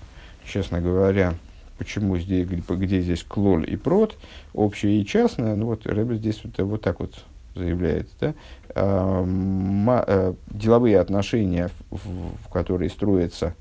честно 0.46 0.80
говоря, 0.80 1.34
почему 1.76 2.16
здесь, 2.16 2.46
где 2.46 3.00
здесь 3.02 3.22
клоль 3.22 3.70
и 3.70 3.76
прот, 3.76 4.16
общее 4.54 5.00
и 5.00 5.06
частное, 5.06 5.54
ну 5.54 5.66
вот 5.66 5.86
Рэбе 5.86 6.16
здесь 6.16 6.40
вот, 6.44 6.58
вот 6.66 6.80
так 6.80 7.00
вот 7.00 7.24
заявляет, 7.58 8.08
да, 8.20 8.34
а, 8.74 9.24
а, 9.26 10.34
деловые 10.50 10.98
отношения, 10.98 11.70
в, 11.90 12.50
которые 12.52 12.88
строятся 12.88 13.54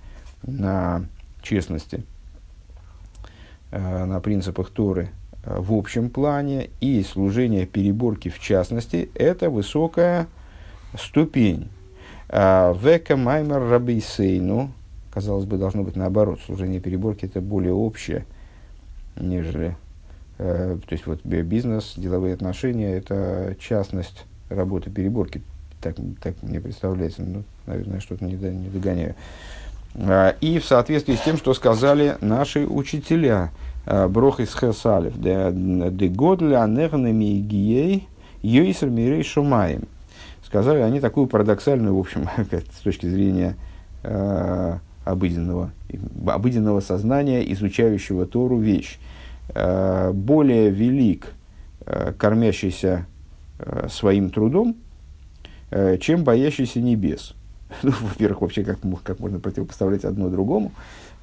на 0.44 1.06
честности, 1.42 2.04
а, 3.72 4.06
на 4.06 4.20
принципах 4.22 4.70
Торы, 4.70 5.10
в 5.44 5.74
общем 5.74 6.10
плане 6.10 6.70
и 6.82 7.04
служение 7.04 7.66
переборки 7.66 8.30
в 8.30 8.40
частности– 8.40 9.10
это 9.16 9.50
высокая 9.50 10.28
ступень. 11.00 11.70
Века 12.28 13.16
маймер 13.16 13.62
рабейсейну, 13.70 14.72
казалось 15.14 15.46
бы, 15.46 15.58
должно 15.58 15.84
быть 15.84 15.96
наоборот, 15.96 16.42
служение 16.46 16.82
переборки– 16.82 17.24
это 17.28 17.40
более 17.40 17.72
общее, 17.72 18.26
нежели 19.16 19.78
то 20.38 20.80
есть 20.90 21.08
вот 21.08 21.24
бизнес, 21.24 21.94
деловые 21.98 22.34
отношения– 22.34 22.96
это 22.98 23.56
частность 23.60 24.26
работы 24.50 24.90
переборки. 24.90 25.42
Так, 25.82 25.96
так 26.22 26.36
мне 26.42 26.60
представляется, 26.60 27.22
ну, 27.22 27.44
наверное, 27.66 28.00
что-то 28.00 28.26
не, 28.26 28.34
не 28.34 28.70
догоняю. 28.70 29.16
И 30.42 30.60
в 30.60 30.66
соответствии 30.66 31.16
с 31.16 31.22
тем, 31.22 31.38
что 31.38 31.54
сказали 31.54 32.18
наши 32.22 32.66
учителя– 32.66 33.52
Э, 33.90 34.10
брох 34.10 34.42
из 34.42 34.54
Хесалев, 34.54 35.14
де 35.18 36.08
годля 36.10 36.64
анернами 36.64 37.40
гией 37.40 38.06
йойсер 38.42 38.90
мирей 38.90 39.24
шумаем. 39.24 39.84
Сказали 40.46 40.80
они 40.80 41.00
такую 41.00 41.28
парадоксальную, 41.28 41.96
в 41.96 42.00
общем, 42.00 42.28
с 42.78 42.82
точки 42.82 43.06
зрения 43.06 43.56
э, 44.04 44.78
обыденного, 45.06 45.72
обыденного 46.28 46.82
сознания, 46.82 47.50
изучающего 47.54 48.26
Тору 48.26 48.58
вещь. 48.58 49.00
Э, 49.54 50.12
более 50.14 50.70
велик 50.70 51.28
э, 51.86 52.14
кормящийся 52.18 53.06
э, 53.60 53.88
своим 53.90 54.30
трудом, 54.30 54.76
чем 56.00 56.24
боящийся 56.24 56.80
небес. 56.80 57.34
Ну, 57.84 57.92
во-первых, 58.02 58.40
вообще, 58.42 58.64
как, 58.64 58.80
как 59.04 59.20
можно 59.20 59.40
противопоставлять 59.40 60.06
одно 60.06 60.30
другому? 60.30 60.72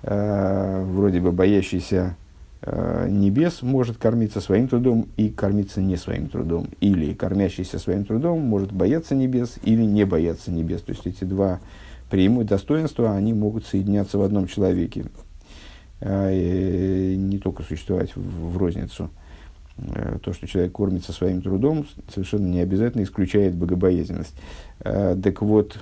Вроде 0.03 1.21
бы 1.21 1.33
боящийся 1.33 2.15
небес 2.63 3.63
может 3.63 3.97
кормиться 3.97 4.43
своим 4.43 4.69
трудом 4.69 5.09
и 5.17 5.31
кормиться 5.31 5.81
не 5.81 5.97
своим 5.97 6.29
трудом. 6.29 6.69
Или 6.81 7.15
кормящийся 7.15 7.79
своим 7.79 8.05
трудом 8.05 8.41
может 8.41 8.71
бояться 8.71 9.15
небес 9.15 9.55
или 9.63 9.83
не 9.83 10.05
бояться 10.05 10.51
небес. 10.51 10.83
То 10.83 10.93
есть 10.93 11.07
эти 11.07 11.25
два 11.25 11.61
преимущества, 12.11 12.59
достоинства, 12.59 13.17
они 13.17 13.33
могут 13.33 13.65
соединяться 13.65 14.19
в 14.19 14.23
одном 14.23 14.47
человеке. 14.47 15.07
И 16.05 17.17
не 17.19 17.39
только 17.39 17.63
существовать 17.63 18.15
в, 18.15 18.53
в 18.53 18.59
розницу. 18.59 19.11
Э, 19.79 20.19
то, 20.23 20.33
что 20.33 20.47
человек 20.47 20.73
кормится 20.73 21.13
своим 21.13 21.43
трудом, 21.43 21.87
совершенно 22.13 22.47
не 22.47 22.61
обязательно 22.61 23.03
исключает 23.03 23.55
богобоязненность. 23.55 24.35
Так 24.81 25.43
вот, 25.43 25.79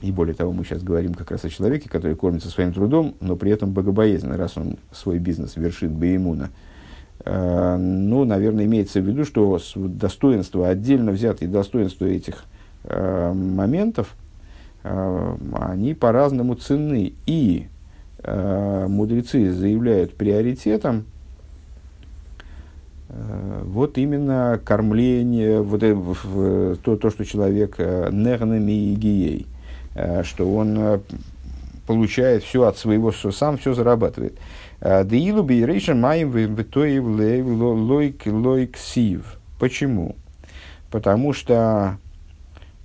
и 0.00 0.10
более 0.10 0.34
того, 0.34 0.52
мы 0.52 0.64
сейчас 0.64 0.82
говорим 0.82 1.14
как 1.14 1.30
раз 1.30 1.44
о 1.44 1.50
человеке, 1.50 1.88
который 1.88 2.16
кормится 2.16 2.48
своим 2.48 2.72
трудом, 2.72 3.14
но 3.20 3.36
при 3.36 3.50
этом 3.50 3.72
богобоязненно, 3.72 4.36
раз 4.36 4.56
он 4.56 4.76
свой 4.90 5.18
бизнес 5.18 5.56
вершит 5.56 5.90
Беймуна. 5.90 6.50
Э, 7.24 7.76
ну, 7.76 8.24
наверное, 8.24 8.64
имеется 8.64 9.00
в 9.00 9.04
виду, 9.04 9.24
что 9.24 9.60
достоинство, 9.76 10.68
отдельно 10.68 11.12
взятые 11.12 11.48
достоинства 11.48 12.06
этих 12.06 12.44
моментов, 12.84 14.16
они 14.82 15.92
по-разному 15.94 16.54
ценны. 16.54 17.12
И 17.26 17.66
мудрецы 18.24 19.52
заявляют 19.52 20.14
приоритетом 20.14 21.04
вот 23.08 23.96
именно 23.96 24.60
кормление, 24.64 25.62
вот 25.62 25.80
то, 26.82 26.96
то 26.96 27.10
что 27.10 27.24
человек 27.24 27.78
нернами 27.78 28.72
и 28.72 28.94
гией– 28.94 29.46
Э, 29.98 30.22
что 30.22 30.54
он 30.54 30.78
э, 30.78 31.00
получает 31.88 32.44
все 32.44 32.62
от 32.64 32.78
своего, 32.78 33.10
сам 33.10 33.58
все 33.58 33.74
зарабатывает. 33.74 34.38
Э, 34.80 35.04
Деилу 35.04 35.42
бейрейшен 35.42 36.00
маем 36.00 36.30
витоев 36.30 37.04
лойк 37.04 38.26
лойк 38.26 38.76
сив. 38.76 39.40
Почему? 39.58 40.14
Потому 40.92 41.32
что 41.32 41.98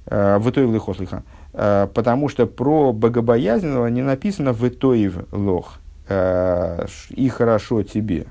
витоев 0.08 0.74
лихослиха. 0.74 1.24
Потому 1.54 2.30
что 2.30 2.46
про 2.48 2.92
богобоязненного 2.92 3.88
не 3.88 4.02
написано 4.02 4.50
витоев 4.50 5.26
лох 5.32 5.80
и 6.10 7.30
хорошо 7.30 7.84
тебе. 7.84 8.26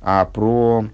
А 0.00 0.24
про 0.24 0.86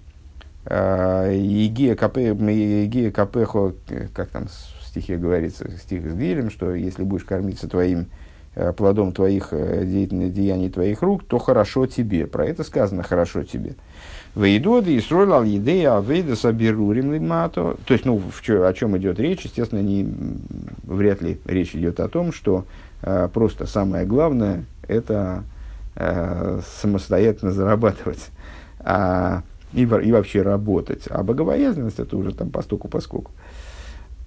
Егия 0.68 1.94
Капехо, 1.94 3.72
как 4.12 4.28
там 4.28 4.48
стихе 4.88 5.16
говорится, 5.16 5.70
стих 5.78 6.10
с 6.10 6.14
Гилем, 6.14 6.50
что 6.50 6.74
если 6.74 7.04
будешь 7.04 7.24
кормиться 7.24 7.68
твоим 7.68 8.06
э, 8.54 8.72
плодом 8.72 9.12
твоих 9.12 9.48
э, 9.52 9.84
деятельных 9.84 10.32
деяний 10.32 10.70
твоих 10.70 11.02
рук, 11.02 11.24
то 11.24 11.38
хорошо 11.38 11.86
тебе. 11.86 12.26
Про 12.26 12.46
это 12.46 12.64
сказано 12.64 13.02
хорошо 13.02 13.44
тебе. 13.44 13.74
Вейдоды 14.38 14.94
и 14.94 15.00
строил 15.00 15.42
едея 15.42 15.96
авейда 15.96 16.36
сабирурим 16.36 17.12
лимато. 17.12 17.76
То 17.84 17.92
есть, 17.92 18.04
ну, 18.04 18.18
в 18.18 18.40
чё, 18.40 18.66
о 18.66 18.72
чем 18.72 18.96
идет 18.96 19.18
речь? 19.18 19.42
Естественно, 19.42 19.80
не, 19.80 20.08
вряд 20.84 21.20
ли 21.22 21.40
речь 21.44 21.74
идет 21.74 21.98
о 21.98 22.08
том, 22.08 22.32
что 22.32 22.64
э, 23.02 23.28
просто 23.34 23.66
самое 23.66 24.06
главное 24.06 24.64
это 24.86 25.42
э, 25.96 26.60
самостоятельно 26.80 27.50
зарабатывать 27.50 28.28
а, 28.78 29.42
и, 29.72 29.82
и 29.82 30.12
вообще 30.12 30.42
работать. 30.42 31.02
А 31.10 31.24
богобоязненность 31.24 31.98
это 31.98 32.16
уже 32.16 32.32
там 32.32 32.50
постуку 32.50 32.86
поскольку. 32.86 33.32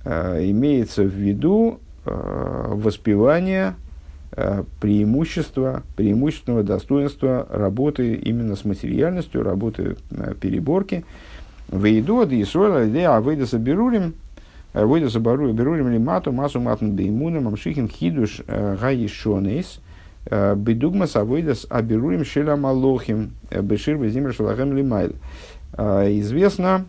Э, 0.03 0.39
имеется 0.43 1.03
в 1.03 1.13
виду 1.13 1.79
э, 2.03 2.65
воспевание 2.67 3.75
преимущества, 4.79 5.83
преимущественного 5.95 6.63
достоинства 6.63 7.47
работы 7.49 8.15
именно 8.15 8.55
с 8.55 8.63
материальностью, 8.63 9.43
работы 9.43 9.97
переборки. 10.39 11.03
Вейду, 11.69 12.25
да 12.25 12.35
и 12.35 12.43
сойла, 12.43 12.85
да, 12.85 13.17
а 13.17 13.21
выйда 13.21 13.45
соберурим, 13.45 14.13
выйда 14.73 15.09
соберу, 15.09 15.51
берурим 15.53 15.89
ли 15.89 15.99
мату, 15.99 16.31
массу 16.31 16.59
матн 16.59 16.91
беймуна, 16.91 17.39
мамшихин 17.41 17.87
хидуш 17.87 18.41
гаишонейс, 18.47 19.79
бедугмас 20.29 21.15
авойдас 21.15 21.65
аберурим 21.69 22.25
шеля 22.25 22.55
малохим, 22.55 23.31
бешир 23.49 23.97
безимр 23.97 24.33
шалахем 24.33 24.75
лимайл. 24.75 25.13
Известно, 25.77 26.85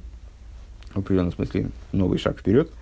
в 0.94 0.98
определенном 0.98 1.32
смысле, 1.32 1.68
новый 1.92 2.18
шаг 2.18 2.38
вперед– 2.38 2.70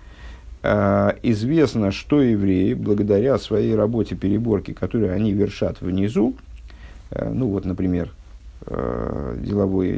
известно, 0.63 1.91
что 1.91 2.21
евреи, 2.21 2.73
благодаря 2.75 3.37
своей 3.39 3.75
работе 3.75 4.15
переборки, 4.15 4.73
которую 4.73 5.13
они 5.13 5.31
вершат 5.31 5.81
внизу, 5.81 6.35
э, 7.09 7.31
ну 7.33 7.47
вот, 7.47 7.65
например, 7.65 8.09
э, 8.67 9.37
деловой 9.39 9.91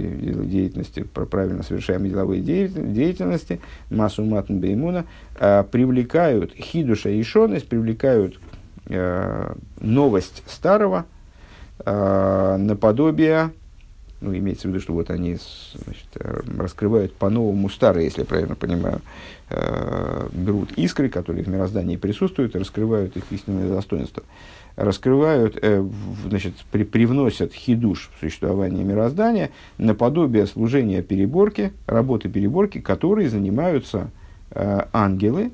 деятельности, 0.46 1.04
правильно 1.04 1.64
совершаемой 1.64 2.10
деловой 2.10 2.40
деятельности, 2.40 3.60
массу 3.90 4.24
матн 4.24 4.58
беймуна, 4.58 5.06
привлекают 5.36 6.54
хидуша 6.54 7.10
и 7.10 7.22
шонность, 7.24 7.68
привлекают 7.68 8.40
новость 9.82 10.44
старого 10.48 11.06
наподобие 11.86 13.52
ну, 14.24 14.36
имеется 14.38 14.68
в 14.68 14.72
виду, 14.72 14.80
что 14.80 14.94
вот 14.94 15.10
они 15.10 15.38
значит, 15.74 16.08
э, 16.16 16.42
раскрывают 16.58 17.14
по-новому 17.14 17.70
старые, 17.70 18.06
если 18.06 18.22
я 18.22 18.26
правильно 18.26 18.56
понимаю, 18.56 19.02
э, 19.50 20.30
берут 20.32 20.72
искры, 20.74 21.10
которые 21.10 21.44
в 21.44 21.48
мироздании 21.48 21.98
присутствуют, 21.98 22.56
и 22.56 22.60
раскрывают 22.60 23.18
их 23.18 23.24
истинное 23.32 23.70
достоинство. 23.70 24.24
Раскрывают, 24.76 25.60
э, 25.62 25.86
значит, 26.28 26.56
при, 26.72 26.84
привносят 26.84 27.54
хидуш 27.54 28.10
в 28.16 28.20
существование 28.22 28.84
мироздания 28.84 29.52
наподобие 29.78 30.48
служения 30.48 31.02
переборки, 31.02 31.74
работы 31.86 32.30
переборки, 32.30 32.80
которой 32.80 33.28
занимаются 33.28 34.10
э, 34.52 34.86
ангелы, 34.94 35.52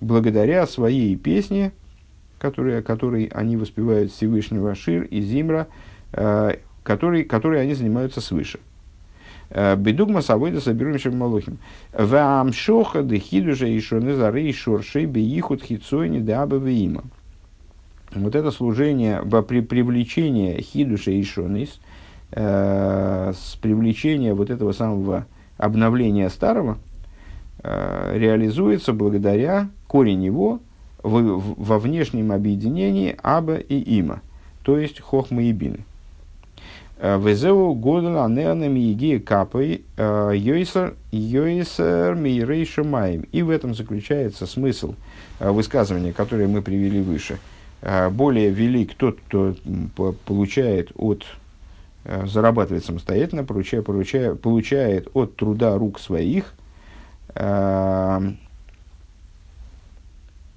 благодаря 0.00 0.66
своей 0.66 1.16
песне, 1.16 1.72
которые, 2.38 2.82
которой 2.82 3.26
они 3.26 3.56
воспевают 3.56 4.12
Всевышнего 4.12 4.74
Шир 4.74 5.04
и 5.04 5.20
Зимра, 5.20 5.68
э, 6.12 6.56
который, 6.82 7.24
которые 7.24 7.62
они 7.62 7.74
занимаются 7.74 8.20
свыше. 8.20 8.60
Э, 9.50 9.76
Бедугма 9.76 10.22
савойда 10.22 10.60
соберем 10.60 11.18
малухим. 11.18 11.58
Ваамшоха 11.92 13.02
дехидужа 13.02 13.66
и 13.66 13.80
шонезары 13.80 14.42
и 14.42 14.52
шоршей 14.52 15.06
беихут 15.06 15.62
хитсойни 15.62 16.20
даба 16.20 16.56
има. 16.70 17.02
Вот 18.14 18.34
это 18.34 18.50
служение 18.50 19.22
при 19.46 19.60
привлечении 19.60 20.60
хидуша 20.60 21.12
и 21.12 21.22
шонис, 21.22 21.80
э, 22.32 23.32
с 23.36 23.56
привлечения 23.56 24.34
вот 24.34 24.50
этого 24.50 24.72
самого 24.72 25.26
обновления 25.56 26.28
старого, 26.28 26.78
э, 27.62 28.12
реализуется 28.16 28.92
благодаря 28.92 29.68
корень 29.86 30.24
его 30.24 30.60
в, 31.02 31.54
во 31.56 31.78
внешнем 31.78 32.32
объединении 32.32 33.16
Аба 33.22 33.56
и 33.56 33.98
Има, 33.98 34.22
то 34.62 34.76
есть 34.76 35.00
Хохма 35.00 35.42
и 35.42 35.52
Бины. 35.52 35.80
Везеу 37.00 37.74
годен 37.74 38.16
анеанами 38.16 38.78
еги 38.78 39.18
капой 39.18 39.84
э, 39.96 40.32
йойсер 40.34 40.96
йойсер 41.10 42.14
мирей 42.14 42.66
шамаем. 42.66 43.22
И 43.32 43.40
в 43.40 43.48
этом 43.48 43.74
заключается 43.74 44.46
смысл 44.46 44.94
э, 45.38 45.50
высказывания, 45.50 46.12
которое 46.12 46.46
мы 46.46 46.60
привели 46.60 47.00
выше. 47.00 47.38
Э, 47.80 48.10
более 48.10 48.50
велик 48.50 48.94
тот, 48.94 49.18
кто 49.26 49.54
получает 50.26 50.92
от 50.94 51.24
зарабатывает 52.04 52.84
самостоятельно, 52.84 53.44
поручая, 53.44 53.82
поручая, 53.82 54.34
получает 54.34 55.08
от 55.12 55.36
труда 55.36 55.76
рук 55.76 56.00
своих 56.00 56.54
э, 57.34 58.32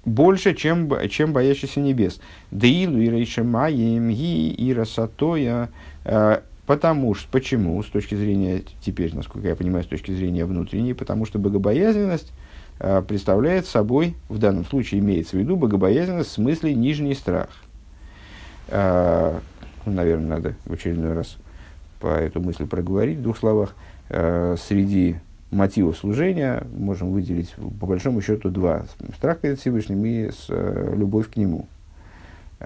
больше, 0.04 0.54
чем, 0.54 0.90
чем 1.08 1.32
боящийся 1.32 1.80
небес. 1.80 2.20
Деилу 2.50 2.98
и 2.98 3.08
рейшемаем 3.08 4.10
ги 4.10 4.50
и 4.50 4.74
расатоя. 4.74 5.70
Э, 6.04 6.40
потому 6.66 7.14
что, 7.14 7.28
почему, 7.30 7.82
с 7.82 7.86
точки 7.86 8.14
зрения, 8.14 8.62
теперь, 8.80 9.14
насколько 9.14 9.48
я 9.48 9.56
понимаю, 9.56 9.84
с 9.84 9.88
точки 9.88 10.12
зрения 10.12 10.44
внутренней, 10.44 10.94
потому 10.94 11.26
что 11.26 11.38
богобоязненность 11.38 12.32
э, 12.80 13.02
представляет 13.06 13.66
собой, 13.66 14.16
в 14.28 14.38
данном 14.38 14.64
случае 14.64 15.00
имеется 15.00 15.36
в 15.36 15.40
виду 15.40 15.56
богобоязненность 15.56 16.30
в 16.30 16.34
смысле 16.34 16.74
нижний 16.74 17.14
страх. 17.14 17.48
Э, 18.68 19.38
ну, 19.86 19.92
наверное, 19.92 20.28
надо 20.28 20.54
в 20.64 20.72
очередной 20.72 21.12
раз 21.12 21.36
по 22.00 22.08
эту 22.08 22.40
мысль 22.40 22.66
проговорить 22.66 23.18
в 23.18 23.22
двух 23.22 23.38
словах. 23.38 23.74
Среди 24.08 25.16
мотивов 25.54 25.96
служения 25.96 26.66
можем 26.76 27.12
выделить 27.12 27.54
по 27.80 27.86
большому 27.86 28.20
счету 28.20 28.50
два. 28.50 28.84
Страх 29.16 29.38
перед 29.38 29.58
Всевышним 29.58 30.04
и 30.04 30.30
с, 30.30 30.46
э, 30.48 30.94
любовь 30.96 31.30
к 31.30 31.36
Нему. 31.36 31.68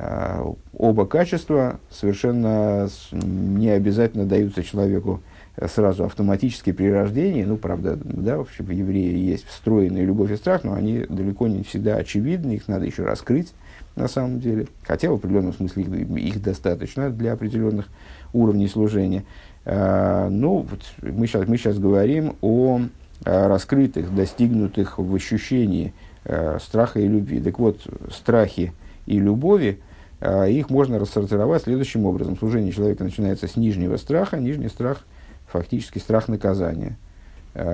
Э, 0.01 0.45
оба 0.75 1.07
качества 1.07 1.81
совершенно 1.91 2.89
не 3.11 3.71
обязательно 3.71 4.27
даются 4.27 4.63
человеку 4.63 5.23
сразу 5.67 6.05
автоматически 6.05 6.71
при 6.71 6.89
рождении. 6.89 7.43
Ну, 7.43 7.57
правда, 7.57 7.99
да, 8.01 8.39
в 8.39 8.71
евреи 8.71 9.19
есть 9.19 9.45
встроенные 9.47 10.05
любовь 10.05 10.31
и 10.31 10.37
страх, 10.37 10.63
но 10.63 10.75
они 10.75 11.05
далеко 11.09 11.49
не 11.49 11.65
всегда 11.65 11.97
очевидны, 11.97 12.53
их 12.53 12.69
надо 12.69 12.87
еще 12.87 13.03
раскрыть 13.03 13.53
на 13.97 14.07
самом 14.07 14.39
деле. 14.39 14.69
Хотя 14.85 15.11
в 15.11 15.15
определенном 15.15 15.53
смысле 15.53 15.83
их, 15.83 16.41
достаточно 16.43 17.11
для 17.11 17.33
определенных 17.33 17.89
уровней 18.33 18.69
служения. 18.69 19.25
Э, 19.65 20.29
ну, 20.31 20.65
вот 20.71 20.81
мы, 21.03 21.27
сейчас, 21.27 21.49
мы 21.49 21.57
сейчас 21.57 21.79
говорим 21.79 22.37
о 22.41 22.83
раскрытых, 23.25 24.15
достигнутых 24.15 24.99
в 24.99 25.13
ощущении 25.13 25.93
э, 26.23 26.59
страха 26.61 27.01
и 27.01 27.09
любви. 27.09 27.41
Так 27.41 27.59
вот, 27.59 27.85
страхи 28.13 28.73
и 29.07 29.19
любови, 29.19 29.81
э, 29.81 29.88
их 30.21 30.71
можно 30.71 30.99
рассортировать 30.99 31.63
следующим 31.63 32.07
образом. 32.07 32.37
Служение 32.37 32.73
человека 32.73 33.05
начинается 33.05 33.47
с 33.47 33.57
нижнего 33.57 33.97
страха. 33.97 34.39
Нижний 34.39 34.69
страх 34.69 35.05
фактически 35.47 35.99
страх 35.99 36.29
наказания. 36.29 36.97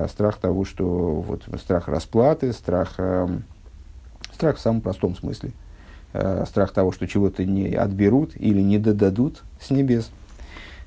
Страх 0.09 0.37
того, 0.37 0.65
что 0.65 0.85
вот, 1.21 1.43
страх 1.59 1.87
расплаты, 1.87 2.53
страх, 2.53 2.99
страх 4.33 4.57
в 4.57 4.59
самом 4.59 4.81
простом 4.81 5.15
смысле. 5.15 5.51
Страх 6.45 6.71
того, 6.71 6.91
что 6.91 7.07
чего-то 7.07 7.43
не 7.45 7.73
отберут 7.73 8.31
или 8.35 8.61
не 8.61 8.77
додадут 8.79 9.43
с 9.59 9.69
небес– 9.69 10.11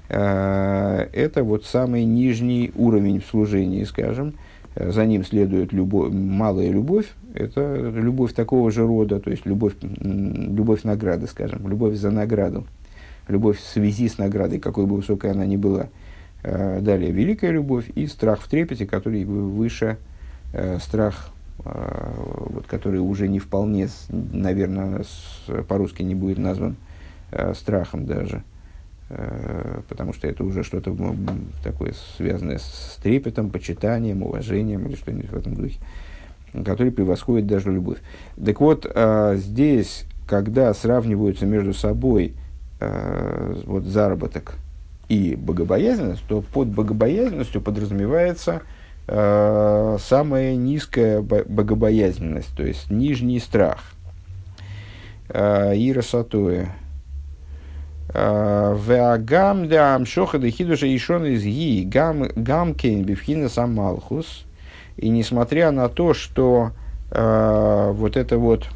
это 0.09 1.45
вот 1.45 1.67
самый 1.67 2.05
нижний 2.05 2.73
уровень 2.75 3.21
в 3.21 3.27
служении, 3.27 3.85
скажем. 3.85 4.33
Э, 4.79 4.93
за 4.93 5.05
ним 5.05 5.25
следует 5.25 5.73
любовь, 5.73 6.13
малая 6.13 6.71
любовь, 6.71 7.07
это 7.35 7.91
любовь 7.95 8.33
такого 8.33 8.71
же 8.71 8.87
рода, 8.87 9.19
то 9.19 9.31
есть 9.31 9.45
любовь, 9.45 9.75
любовь 9.83 10.85
награды, 10.85 11.27
скажем, 11.27 11.69
любовь 11.69 11.97
за 11.97 12.11
награду, 12.11 12.65
любовь 13.27 13.59
в 13.59 13.67
связи 13.67 14.09
с 14.09 14.19
наградой, 14.19 14.61
какой 14.61 14.87
бы 14.87 14.97
высокой 14.97 15.33
она 15.33 15.45
ни 15.47 15.57
была. 15.57 15.89
Э, 16.45 16.81
далее 16.81 17.11
великая 17.11 17.51
любовь 17.51 17.91
и 17.95 18.07
страх 18.07 18.41
в 18.41 18.49
трепете, 18.49 18.87
который 18.87 19.25
выше 19.25 19.99
страх, 20.81 21.29
вот, 21.63 22.65
который 22.67 23.01
уже 23.01 23.29
не 23.29 23.39
вполне, 23.39 23.89
наверное, 24.09 25.05
по-русски 25.69 26.03
не 26.03 26.15
будет 26.15 26.39
назван 26.39 26.77
страхом 27.53 28.07
даже. 28.07 28.43
Э, 29.11 29.81
потому 29.89 30.13
что 30.13 30.27
это 30.29 30.45
уже 30.45 30.63
что-то 30.63 30.95
такое 31.65 31.95
связанное 32.19 32.59
с 32.59 32.99
трепетом, 33.03 33.49
почитанием, 33.49 34.23
уважением 34.23 34.87
или 34.87 34.97
что-нибудь 34.97 35.31
в 35.31 35.37
этом 35.37 35.55
духе, 35.55 35.79
который 36.65 36.93
превосходит 36.93 37.47
даже 37.47 37.73
любовь. 37.73 37.99
Так 38.45 38.61
вот, 38.61 38.87
э, 38.89 39.37
здесь, 39.39 40.05
когда 40.27 40.75
сравниваются 40.75 41.47
между 41.47 41.73
собой 41.73 42.35
э, 42.81 43.55
вот, 43.65 43.85
заработок 43.85 44.57
и 45.09 45.37
богобоязненность, 45.37 46.25
то 46.29 46.43
под 46.43 46.69
богобоязненностью 46.69 47.61
подразумевается 47.61 48.63
самая 49.11 50.55
низкая 50.55 51.23
богобоязненность, 51.23 52.55
то 52.55 52.63
есть 52.63 52.91
нижний 52.91 53.41
страх. 53.41 53.95
Ира 55.31 56.03
Сатоя. 56.03 56.77
Веагам 58.15 59.69
да 59.69 59.95
амшоха 59.95 60.39
да 60.39 60.51
хидуша 60.51 60.87
ишон 60.97 61.27
из 61.27 61.43
ги 61.43 61.85
гам 61.85 62.75
кейн 62.75 63.05
бифхина 63.05 63.49
самалхус. 63.49 64.45
И 64.97 65.11
несмотря 65.11 65.71
на 65.71 65.89
то, 65.89 66.13
что 66.13 66.73
э, 67.11 67.91
вот 67.95 68.17
это 68.17 68.37
вот 68.39 68.69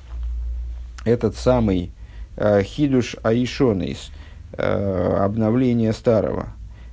этот 1.04 1.36
самый 1.36 1.90
э, 2.36 2.62
хидуш 2.62 3.16
аишонис, 3.24 4.12
э, 4.52 5.16
обновление 5.18 5.92
старого, 5.92 6.50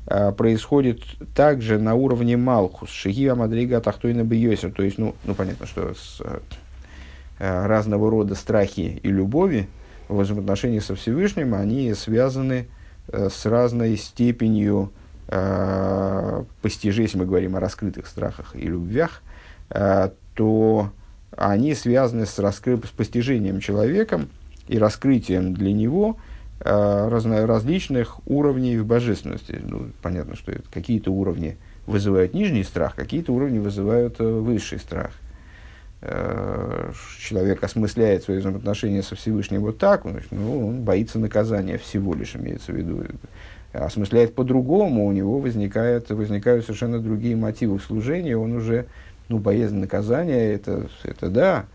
э, 0.07 0.31
происходит 0.31 1.01
также 1.35 1.77
на 1.77 1.93
уровне 1.93 2.37
Малхус, 2.37 2.89
Шигива 2.89 3.35
Мадрига 3.35 3.81
Тахтойна 3.81 4.23
Бьёсер. 4.23 4.71
То 4.71 4.81
есть, 4.81 4.97
ну, 4.97 5.13
ну 5.25 5.35
понятно, 5.35 5.67
что 5.67 5.93
с 5.93 6.21
э, 6.21 7.67
разного 7.67 8.09
рода 8.09 8.33
страхи 8.33 8.99
и 9.03 9.09
любови, 9.09 9.67
в 10.09 10.19
взаимоотношениях 10.21 10.83
со 10.83 10.95
Всевышним, 10.95 11.53
они 11.53 11.93
связаны 11.93 12.67
э, 13.07 13.29
с 13.29 13.45
разной 13.45 13.95
степенью 13.95 14.91
э, 15.27 16.43
постижения, 16.61 17.05
если 17.05 17.19
мы 17.19 17.25
говорим 17.25 17.55
о 17.55 17.59
раскрытых 17.59 18.07
страхах 18.07 18.55
и 18.55 18.63
любвях, 18.63 19.21
э, 19.69 20.09
то 20.33 20.89
они 21.37 21.75
связаны 21.75 22.25
с, 22.25 22.39
раскры... 22.39 22.77
с 22.77 22.89
постижением 22.89 23.59
человеком 23.59 24.29
и 24.67 24.79
раскрытием 24.79 25.53
для 25.53 25.71
него 25.71 26.17
э, 26.59 27.07
разно... 27.09 27.45
различных 27.45 28.19
уровней 28.27 28.77
в 28.77 28.85
божественности. 28.85 29.61
Ну, 29.63 29.91
понятно, 30.01 30.35
что 30.35 30.53
какие-то 30.73 31.11
уровни 31.11 31.57
вызывают 31.85 32.33
нижний 32.33 32.63
страх, 32.63 32.95
какие-то 32.95 33.31
уровни 33.31 33.59
вызывают 33.59 34.19
э, 34.19 34.23
высший 34.23 34.79
страх– 34.79 35.11
человек 37.19 37.61
осмысляет 37.61 38.23
свои 38.23 38.37
взаимоотношения 38.37 39.03
со 39.03 39.15
Всевышним 39.15 39.61
вот 39.61 39.79
так, 39.79 40.05
ну, 40.31 40.67
он 40.67 40.83
боится 40.83 41.19
наказания 41.19 41.77
всего 41.77 42.13
лишь, 42.13 42.35
имеется 42.35 42.71
в 42.71 42.75
виду. 42.75 43.03
Осмысляет 43.73 44.33
по-другому, 44.33 45.05
у 45.05 45.11
него 45.11 45.39
возникает, 45.39 46.09
возникают 46.09 46.63
совершенно 46.63 46.99
другие 46.99 47.35
мотивы 47.35 47.79
служения, 47.79 48.37
он 48.37 48.53
уже, 48.53 48.85
ну, 49.27 49.37
боязнь 49.39 49.75
наказания, 49.75 50.53
это, 50.53 50.87
это 51.03 51.29
да, 51.29 51.65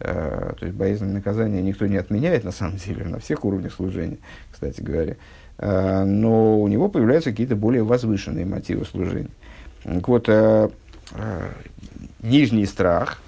э, 0.00 0.52
то 0.58 0.64
есть 0.64 0.78
боязнь 0.78 1.06
наказания 1.06 1.60
никто 1.60 1.86
не 1.86 1.96
отменяет, 1.96 2.44
на 2.44 2.52
самом 2.52 2.76
деле, 2.76 3.04
на 3.04 3.18
всех 3.18 3.44
уровнях 3.44 3.74
служения, 3.74 4.18
кстати 4.52 4.80
говоря. 4.80 5.16
Э, 5.58 6.04
но 6.04 6.60
у 6.60 6.68
него 6.68 6.88
появляются 6.88 7.30
какие-то 7.30 7.56
более 7.56 7.82
возвышенные 7.82 8.46
мотивы 8.46 8.84
служения. 8.84 9.30
Так 9.82 10.08
вот, 10.08 10.28
э, 10.28 10.70
э, 11.12 11.48
нижний 12.22 12.66
страх, 12.66 13.20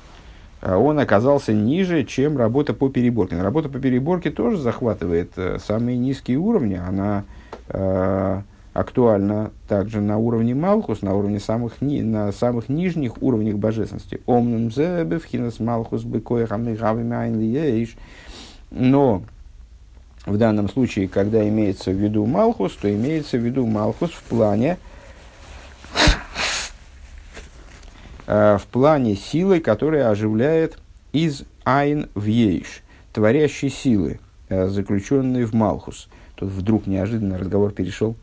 он 0.63 0.99
оказался 0.99 1.53
ниже, 1.53 2.05
чем 2.05 2.39
работа 2.39 2.73
по 2.75 2.89
переборке. 2.89 3.41
Работа 3.41 3.69
по 3.69 3.79
переборке 3.79 4.31
тоже 4.31 4.57
захватывает 4.57 5.33
э, 5.37 5.59
самые 5.65 5.99
низкие 5.99 6.39
уровни. 6.39 6.75
Она 6.75 7.25
э, 7.69 8.41
актуальна 8.73 9.51
также 9.69 10.01
на 10.01 10.19
уровне 10.19 10.55
Малхус, 10.55 11.03
на 11.03 11.15
уровне 11.15 11.41
самых, 11.41 11.81
ни, 11.81 12.01
на 12.01 12.33
самых 12.33 12.69
нижних 12.69 13.23
уровнях 13.23 13.57
божественности. 13.57 14.21
Омнум 14.27 14.71
зебе 14.71 15.19
вхинас 15.19 15.61
Малхус 15.61 16.05
Но 18.71 19.23
в 20.27 20.37
данном 20.39 20.69
случае, 20.69 21.09
когда 21.09 21.47
имеется 21.49 21.91
в 21.91 21.95
виду 21.95 22.27
Малхус, 22.27 22.73
то 22.73 22.93
имеется 22.93 23.39
в 23.39 23.41
виду 23.41 23.67
Малхус 23.67 24.11
в 24.11 24.23
плане 24.25 24.79
в 28.27 28.63
плане 28.73 29.15
силы, 29.15 29.61
которая 29.61 30.11
оживляет 30.11 30.79
из 31.13 31.45
Айн 31.65 32.09
в 32.15 32.25
Ейш, 32.27 32.83
творящей 33.13 33.71
силы, 33.71 34.21
э, 34.49 34.69
заключенной 34.69 35.45
в 35.45 35.55
Малхус. 35.55 36.09
Тут 36.35 36.51
вдруг 36.51 36.87
неожиданно 36.87 37.39
разговор 37.39 37.73
перешел, 37.73 38.17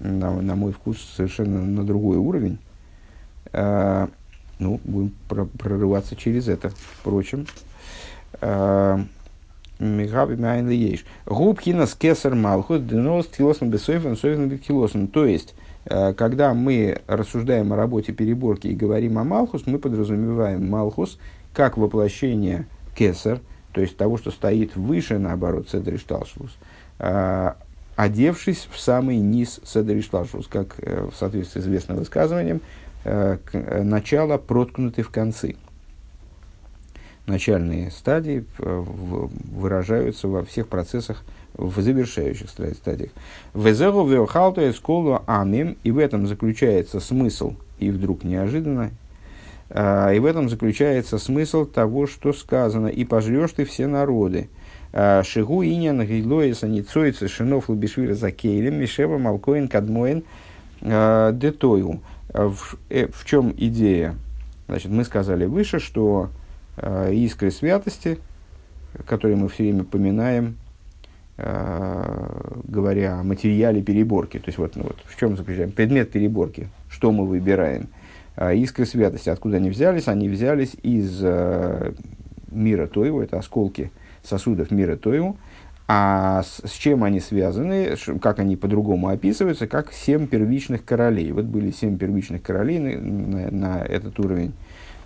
на, 0.00 0.32
на 0.40 0.56
мой 0.56 0.72
вкус, 0.72 0.98
совершенно 1.16 1.60
на 1.62 1.84
другой 1.84 2.16
уровень. 2.16 2.58
Э, 3.52 4.08
ну, 4.58 4.80
будем 4.84 5.12
прорываться 5.28 6.16
через 6.16 6.48
это. 6.48 6.70
Впрочем, 7.00 7.46
Мигаби 9.78 10.36
Майн 10.36 10.68
Ейш. 10.70 11.04
Губкина 11.26 11.86
с 11.86 11.94
Кесар 11.94 12.34
Малхус, 12.34 12.80
Денос, 12.80 13.26
Килосом 13.26 13.70
Бесойфен, 13.70 14.16
Сойфен 14.16 14.58
Килосом. 14.58 15.08
То 15.08 15.26
есть, 15.26 15.54
Э, 15.54 15.61
когда 15.84 16.54
мы 16.54 17.00
рассуждаем 17.06 17.72
о 17.72 17.76
работе 17.76 18.12
переборки 18.12 18.68
и 18.68 18.74
говорим 18.74 19.18
о 19.18 19.24
Малхус, 19.24 19.66
мы 19.66 19.78
подразумеваем 19.78 20.68
Малхус 20.68 21.18
как 21.52 21.76
воплощение 21.76 22.66
Кесар, 22.96 23.40
то 23.72 23.80
есть 23.80 23.96
того, 23.96 24.18
что 24.18 24.30
стоит 24.30 24.76
выше, 24.76 25.18
наоборот, 25.18 25.68
Седри 25.68 25.98
Шталшвус, 25.98 26.56
э, 26.98 27.52
одевшись 27.96 28.68
в 28.70 28.78
самый 28.78 29.16
низ 29.18 29.60
Седришлашус, 29.64 30.46
как 30.46 30.76
э, 30.78 31.08
в 31.10 31.16
соответствии 31.16 31.60
с 31.60 31.64
известным 31.64 31.98
высказыванием, 31.98 32.60
э, 33.04 33.38
э, 33.52 33.82
начало 33.82 34.38
проткнуты 34.38 35.02
в 35.02 35.10
концы. 35.10 35.56
Начальные 37.26 37.90
стадии 37.90 38.44
э, 38.58 38.84
выражаются 38.84 40.28
во 40.28 40.44
всех 40.44 40.68
процессах, 40.68 41.22
в 41.54 41.80
завершающих 41.80 42.48
стадиях. 42.50 43.10
Везеру 43.54 44.06
веохалту 44.06 44.68
эсколу 44.68 45.22
амим, 45.26 45.76
и 45.84 45.90
в 45.90 45.98
этом 45.98 46.26
заключается 46.26 47.00
смысл, 47.00 47.54
и 47.78 47.90
вдруг 47.90 48.24
неожиданно, 48.24 48.90
э, 49.68 50.16
и 50.16 50.18
в 50.18 50.24
этом 50.24 50.48
заключается 50.48 51.18
смысл 51.18 51.64
того, 51.64 52.06
что 52.06 52.32
сказано, 52.32 52.88
и 52.88 53.04
пожрешь 53.04 53.52
ты 53.52 53.64
все 53.64 53.86
народы. 53.86 54.48
Э, 54.92 55.22
Шигу 55.24 55.64
иньян 55.64 56.02
гилоиса 56.04 56.68
ницоица 56.68 57.26
шинов 57.28 57.68
лубишвира 57.68 58.14
закейлем 58.14 58.74
мишева 58.74 59.18
малкоин 59.18 59.68
кадмоин 59.68 60.24
э, 60.82 61.30
детою. 61.34 62.00
Э, 62.28 62.48
в 62.48 63.24
чем 63.24 63.54
идея? 63.56 64.14
Значит, 64.68 64.90
мы 64.90 65.04
сказали 65.04 65.44
выше, 65.44 65.80
что 65.80 66.30
искры 67.10 67.50
святости, 67.50 68.18
которые 69.04 69.36
мы 69.36 69.50
все 69.50 69.64
время 69.64 69.84
поминаем, 69.84 70.56
говоря 71.36 73.18
о 73.18 73.22
материале 73.22 73.82
переборки. 73.82 74.38
То 74.38 74.48
есть, 74.48 74.58
вот, 74.58 74.76
ну, 74.76 74.84
вот 74.84 74.98
в 75.06 75.18
чем 75.18 75.36
заключаем? 75.36 75.72
Предмет 75.72 76.10
переборки. 76.10 76.68
Что 76.90 77.10
мы 77.10 77.26
выбираем? 77.26 77.88
Искры 78.36 78.84
святости. 78.84 79.30
Откуда 79.30 79.56
они 79.56 79.70
взялись? 79.70 80.08
Они 80.08 80.28
взялись 80.28 80.76
из 80.82 81.22
мира 82.50 82.86
Тоева, 82.86 83.22
это 83.22 83.38
осколки– 83.38 83.90
сосудов 84.22 84.70
мира 84.70 84.96
Тойу, 84.96 85.36
а 85.88 86.42
с, 86.42 86.62
с 86.64 86.72
чем 86.72 87.04
они 87.04 87.20
связаны, 87.20 87.96
как 88.20 88.38
они 88.38 88.56
по-другому 88.56 89.08
описываются, 89.08 89.66
как 89.66 89.92
семь 89.92 90.26
первичных 90.26 90.84
королей. 90.84 91.32
Вот 91.32 91.44
были 91.44 91.70
семь 91.70 91.98
первичных 91.98 92.42
королей 92.42 92.78
на, 92.78 92.98
на, 92.98 93.50
на 93.50 93.82
этот 93.82 94.18
уровень 94.20 94.52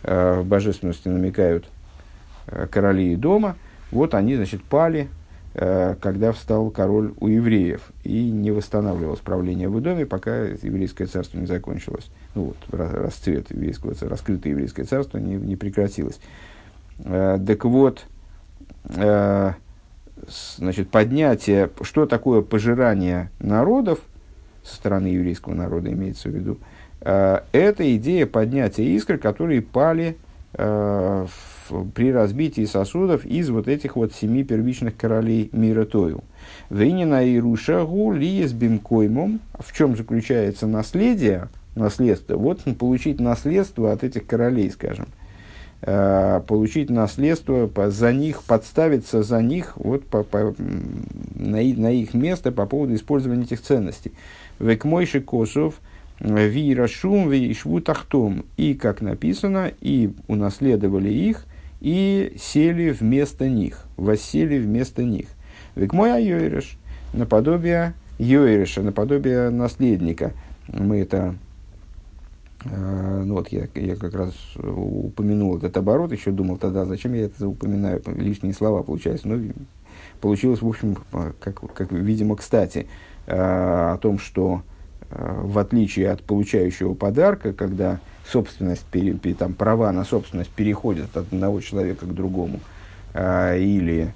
э, 0.03 0.41
в 0.41 0.47
божественности 0.47 1.09
намекают 1.09 1.67
э, 2.47 2.67
короли 2.71 3.17
дома. 3.17 3.57
Вот 3.91 4.15
они, 4.15 4.37
значит, 4.37 4.63
пали, 4.63 5.01
э, 5.03 5.09
когда 5.59 6.33
встал 6.33 6.69
король 6.69 7.15
у 7.19 7.29
евреев 7.29 7.81
и 8.05 8.31
не 8.31 8.51
восстанавливалось 8.51 9.21
правление 9.21 9.71
в 9.71 9.81
доме, 9.81 10.05
пока 10.05 10.43
еврейское 10.43 11.07
царство 11.07 11.39
не 11.39 11.47
закончилось. 11.47 12.11
Ну 12.35 12.53
вот, 12.53 12.57
расцвет 12.71 13.51
еврейского 13.51 13.93
царства, 13.93 14.11
раскрытое 14.11 14.53
еврейское 14.53 14.85
царство 14.85 15.17
не, 15.17 15.37
не 15.37 15.57
прекратилось. 15.57 16.21
Э, 17.05 17.39
так 17.47 17.65
вот, 17.65 18.05
Э, 18.95 19.53
значит, 20.59 20.91
поднятие, 20.91 21.71
что 21.83 22.07
такое 22.07 22.43
пожирание 22.43 23.31
народов, 23.41 24.01
со 24.63 24.77
стороны 24.77 25.09
еврейского 25.09 25.55
народа 25.55 25.93
имеется 25.93 26.29
в 26.29 26.33
виду, 26.33 26.59
э, 27.01 27.41
это 27.53 27.97
идея 27.97 28.27
поднятия 28.27 28.85
искр, 28.85 29.19
которые 29.19 29.63
пали 29.63 30.17
э, 30.55 31.27
в, 31.29 31.56
при 31.95 32.13
разбитии 32.13 32.65
сосудов 32.65 33.25
из 33.25 33.51
вот 33.51 33.69
этих 33.69 33.97
вот 33.97 34.13
семи 34.13 34.45
первичных 34.45 34.97
королей 34.97 35.51
мира 35.53 35.85
Тою. 35.85 36.25
Вейнина 36.71 37.27
и 37.27 37.39
Рушагу 37.39 38.15
с 38.15 38.53
бимкоймом, 38.53 39.41
в 39.59 39.73
чем 39.77 39.97
заключается 39.97 40.67
наследие, 40.67 41.49
наследство, 41.75 42.37
вот 42.37 42.61
получить 42.79 43.21
наследство 43.21 43.93
от 43.93 44.05
этих 44.05 44.27
королей, 44.27 44.71
скажем– 44.71 45.07
Э, 45.83 46.41
получить 46.47 46.89
наследство, 46.89 47.71
за 47.91 48.13
них, 48.13 48.43
подставиться 48.43 49.23
за 49.23 49.43
них 49.43 49.75
вот, 49.77 50.07
по, 50.07 50.23
по, 50.23 50.55
на, 51.35 51.59
на 51.59 51.91
их 51.93 52.15
место 52.15 52.51
по 52.51 52.65
поводу 52.65 52.95
использования 52.95 53.45
этих 53.45 53.61
ценностей. 53.61 54.13
Векмойши 54.59 55.21
косов, 55.21 55.75
вирашум, 56.19 57.31
вишву 57.31 57.81
тахтом. 57.83 58.47
И, 58.57 58.73
как 58.73 59.03
написано, 59.03 59.71
и 59.83 60.15
унаследовали 60.29 61.11
их, 61.11 61.45
и 61.81 62.37
сели 62.39 62.91
вместо 62.91 63.49
них, 63.49 63.85
воссели 63.97 64.59
вместо 64.59 65.03
них. 65.03 65.27
Векмой 65.75 66.13
айойреш, 66.13 66.79
наподобие 67.13 67.95
Йойреша, 68.19 68.83
наподобие 68.83 69.51
наследника. 69.51 70.33
Мы 70.69 71.01
это 71.01 71.37
Э, 72.71 73.23
ну 73.25 73.35
вот 73.35 73.49
я, 73.49 73.69
я 73.75 73.97
как 73.97 74.15
раз 74.15 74.33
упомянул 74.57 75.57
этот 75.57 75.77
оборот, 75.77 76.13
еще 76.13 76.31
думал 76.31 76.57
тогда, 76.57 76.85
зачем 76.85 77.15
я 77.15 77.27
это 77.27 77.49
упоминаю, 77.49 78.03
лишние 78.07 78.55
слова 78.55 78.83
получается. 78.83 79.29
Ну, 79.29 79.53
получилось, 80.21 80.63
в 80.63 80.69
общем, 80.69 80.97
как, 81.41 81.61
как 81.75 81.93
видимо, 81.93 82.37
кстати, 82.37 82.87
э, 83.27 83.35
о 83.37 83.99
том, 83.99 84.19
что 84.19 84.63
э, 85.11 85.41
в 85.43 85.59
отличие 85.59 86.11
от 86.11 86.23
получающего 86.23 86.95
подарка, 86.95 87.53
когда 87.53 88.01
собственность, 88.31 88.85
там, 89.39 89.55
права 89.55 89.93
на 89.93 90.05
собственность 90.05 90.51
переходят 90.51 91.17
от 91.17 91.33
одного 91.33 91.61
человека 91.61 92.07
к 92.07 92.15
другому, 92.15 92.61
или 93.15 94.13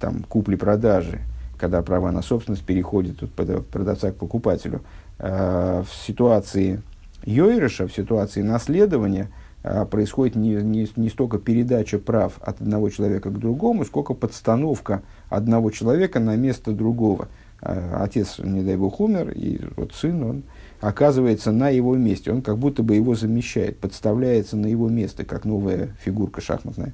там, 0.00 0.22
купли-продажи, 0.28 1.20
когда 1.58 1.82
права 1.82 2.10
на 2.10 2.22
собственность 2.22 2.64
переходят 2.64 3.22
от 3.22 3.66
продавца 3.66 4.10
к 4.10 4.16
покупателю, 4.16 4.82
в 5.18 5.86
ситуации 6.06 6.82
Йойреша 7.26 7.88
в 7.88 7.92
ситуации 7.92 8.42
наследования 8.42 9.28
а, 9.62 9.84
происходит 9.84 10.36
не, 10.36 10.54
не, 10.54 10.88
не 10.96 11.08
столько 11.08 11.38
передача 11.38 11.98
прав 11.98 12.34
от 12.40 12.60
одного 12.60 12.88
человека 12.88 13.30
к 13.30 13.38
другому, 13.38 13.84
сколько 13.84 14.14
подстановка 14.14 15.02
одного 15.28 15.70
человека 15.72 16.20
на 16.20 16.36
место 16.36 16.70
другого. 16.70 17.28
А, 17.60 18.02
отец, 18.04 18.38
не 18.38 18.62
дай 18.62 18.76
бог, 18.76 19.00
умер, 19.00 19.32
и 19.34 19.60
вот 19.76 19.92
сын, 19.92 20.22
он 20.22 20.42
оказывается 20.88 21.52
на 21.52 21.68
его 21.68 21.96
месте. 21.96 22.32
Он 22.32 22.42
как 22.42 22.58
будто 22.58 22.82
бы 22.82 22.94
его 22.94 23.14
замещает, 23.14 23.78
подставляется 23.78 24.56
на 24.56 24.66
его 24.66 24.88
место, 24.88 25.24
как 25.24 25.44
новая 25.44 25.96
фигурка 26.04 26.40
шахматная. 26.40 26.92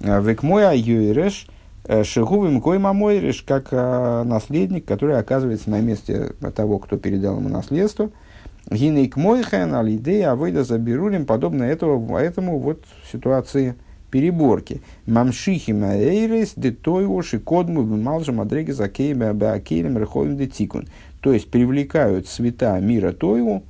А, 0.00 0.20
Векмоя 0.20 0.72
Йойреш 0.72 1.46
э, 1.84 2.04
Шигувим 2.04 2.60
Койма 2.60 2.92
Мойреш, 2.92 3.42
как 3.42 3.72
наследник, 3.72 4.84
который 4.84 5.18
оказывается 5.18 5.70
на 5.70 5.80
месте 5.80 6.32
того, 6.54 6.78
кто 6.78 6.96
передал 6.96 7.36
ему 7.38 7.48
наследство– 7.48 8.10
Гинейк 8.70 9.16
мойхен, 9.16 9.74
алидея, 9.74 10.32
авойда 10.32 10.64
заберулим, 10.64 11.26
подобно 11.26 11.64
этого, 11.64 12.18
этому 12.18 12.58
вот 12.58 12.84
ситуации 13.10 13.74
переборки. 14.10 14.82
Мамшихи 15.06 15.72
маэйрис, 15.72 16.52
детойвоши, 16.56 17.40
кодму, 17.40 17.82
малжа, 17.82 18.32
мадреги, 18.32 18.72
закейма, 18.72 19.34
баакелем, 19.34 19.98
реховим, 19.98 20.36
детикун. 20.36 20.86
То 21.22 21.32
есть 21.32 21.50
привлекают 21.50 22.26
цвета 22.26 22.78
мира 22.80 23.12
Тойву, 23.12 23.62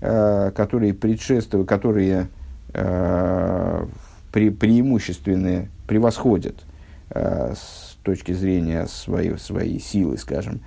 э, 0.00 0.50
которые 0.54 0.92
предшествуют, 0.92 1.68
которые 1.68 2.28
э, 2.74 3.86
пре, 4.32 4.50
преимущественные, 4.50 5.68
превосходят 5.86 6.56
э, 7.10 7.54
с 7.56 7.96
точки 8.02 8.32
зрения 8.32 8.86
своей, 8.86 9.38
своей 9.38 9.80
силы, 9.80 10.18
скажем, 10.18 10.60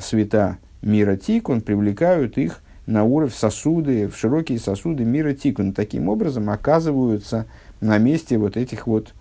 света 0.00 0.58
мира 0.82 1.16
тикун, 1.16 1.62
привлекают 1.62 2.38
их 2.38 2.60
на 2.86 3.02
уровень 3.02 3.32
сосуды, 3.32 4.06
в 4.08 4.16
широкие 4.16 4.60
сосуды 4.60 5.04
мира 5.04 5.32
тикун. 5.32 5.72
Таким 5.72 6.08
образом 6.08 6.48
оказываются 6.48 7.46
на 7.80 7.98
месте 7.98 8.38
вот 8.38 8.56
этих 8.56 8.86
вот 8.86 9.14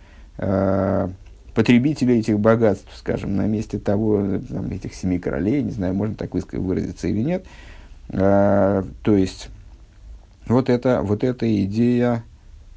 потребителей 1.54 2.20
этих 2.20 2.39
богатств, 2.39 2.89
скажем, 2.95 3.36
на 3.36 3.47
месте 3.47 3.80
того, 3.80 4.39
там, 4.49 4.72
этих 4.72 4.93
семи 4.93 5.20
королей, 5.20 5.62
не 5.64 5.72
знаю, 5.72 5.93
можно 5.93 6.16
так 6.16 6.34
выразиться 6.34 7.08
или 7.08 7.22
нет. 7.22 7.45
Э, 8.10 8.84
то 9.04 9.16
есть, 9.16 9.49
вот 10.47 10.70
это, 10.70 11.02
вот 11.02 11.24
эта 11.24 11.64
идея 11.64 12.24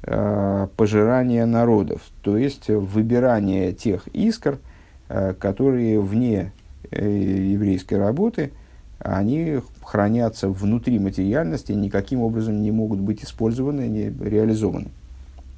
э, 0.03 0.67
пожирания 0.75 1.45
народов, 1.45 2.01
то 2.21 2.37
есть 2.37 2.67
выбирание 2.69 3.73
тех 3.73 4.07
искр, 4.09 4.59
э, 5.09 5.33
которые 5.33 5.99
вне 5.99 6.51
э, 6.91 7.07
еврейской 7.07 7.95
работы– 7.95 8.51
они 8.99 9.59
хранятся 9.83 10.49
внутри 10.49 10.99
материальности, 10.99 11.71
никаким 11.71 12.21
образом 12.21 12.61
не 12.61 12.71
могут 12.71 12.99
быть 12.99 13.23
использованы, 13.23 13.87
не 13.87 14.09
реализованы. 14.09 14.87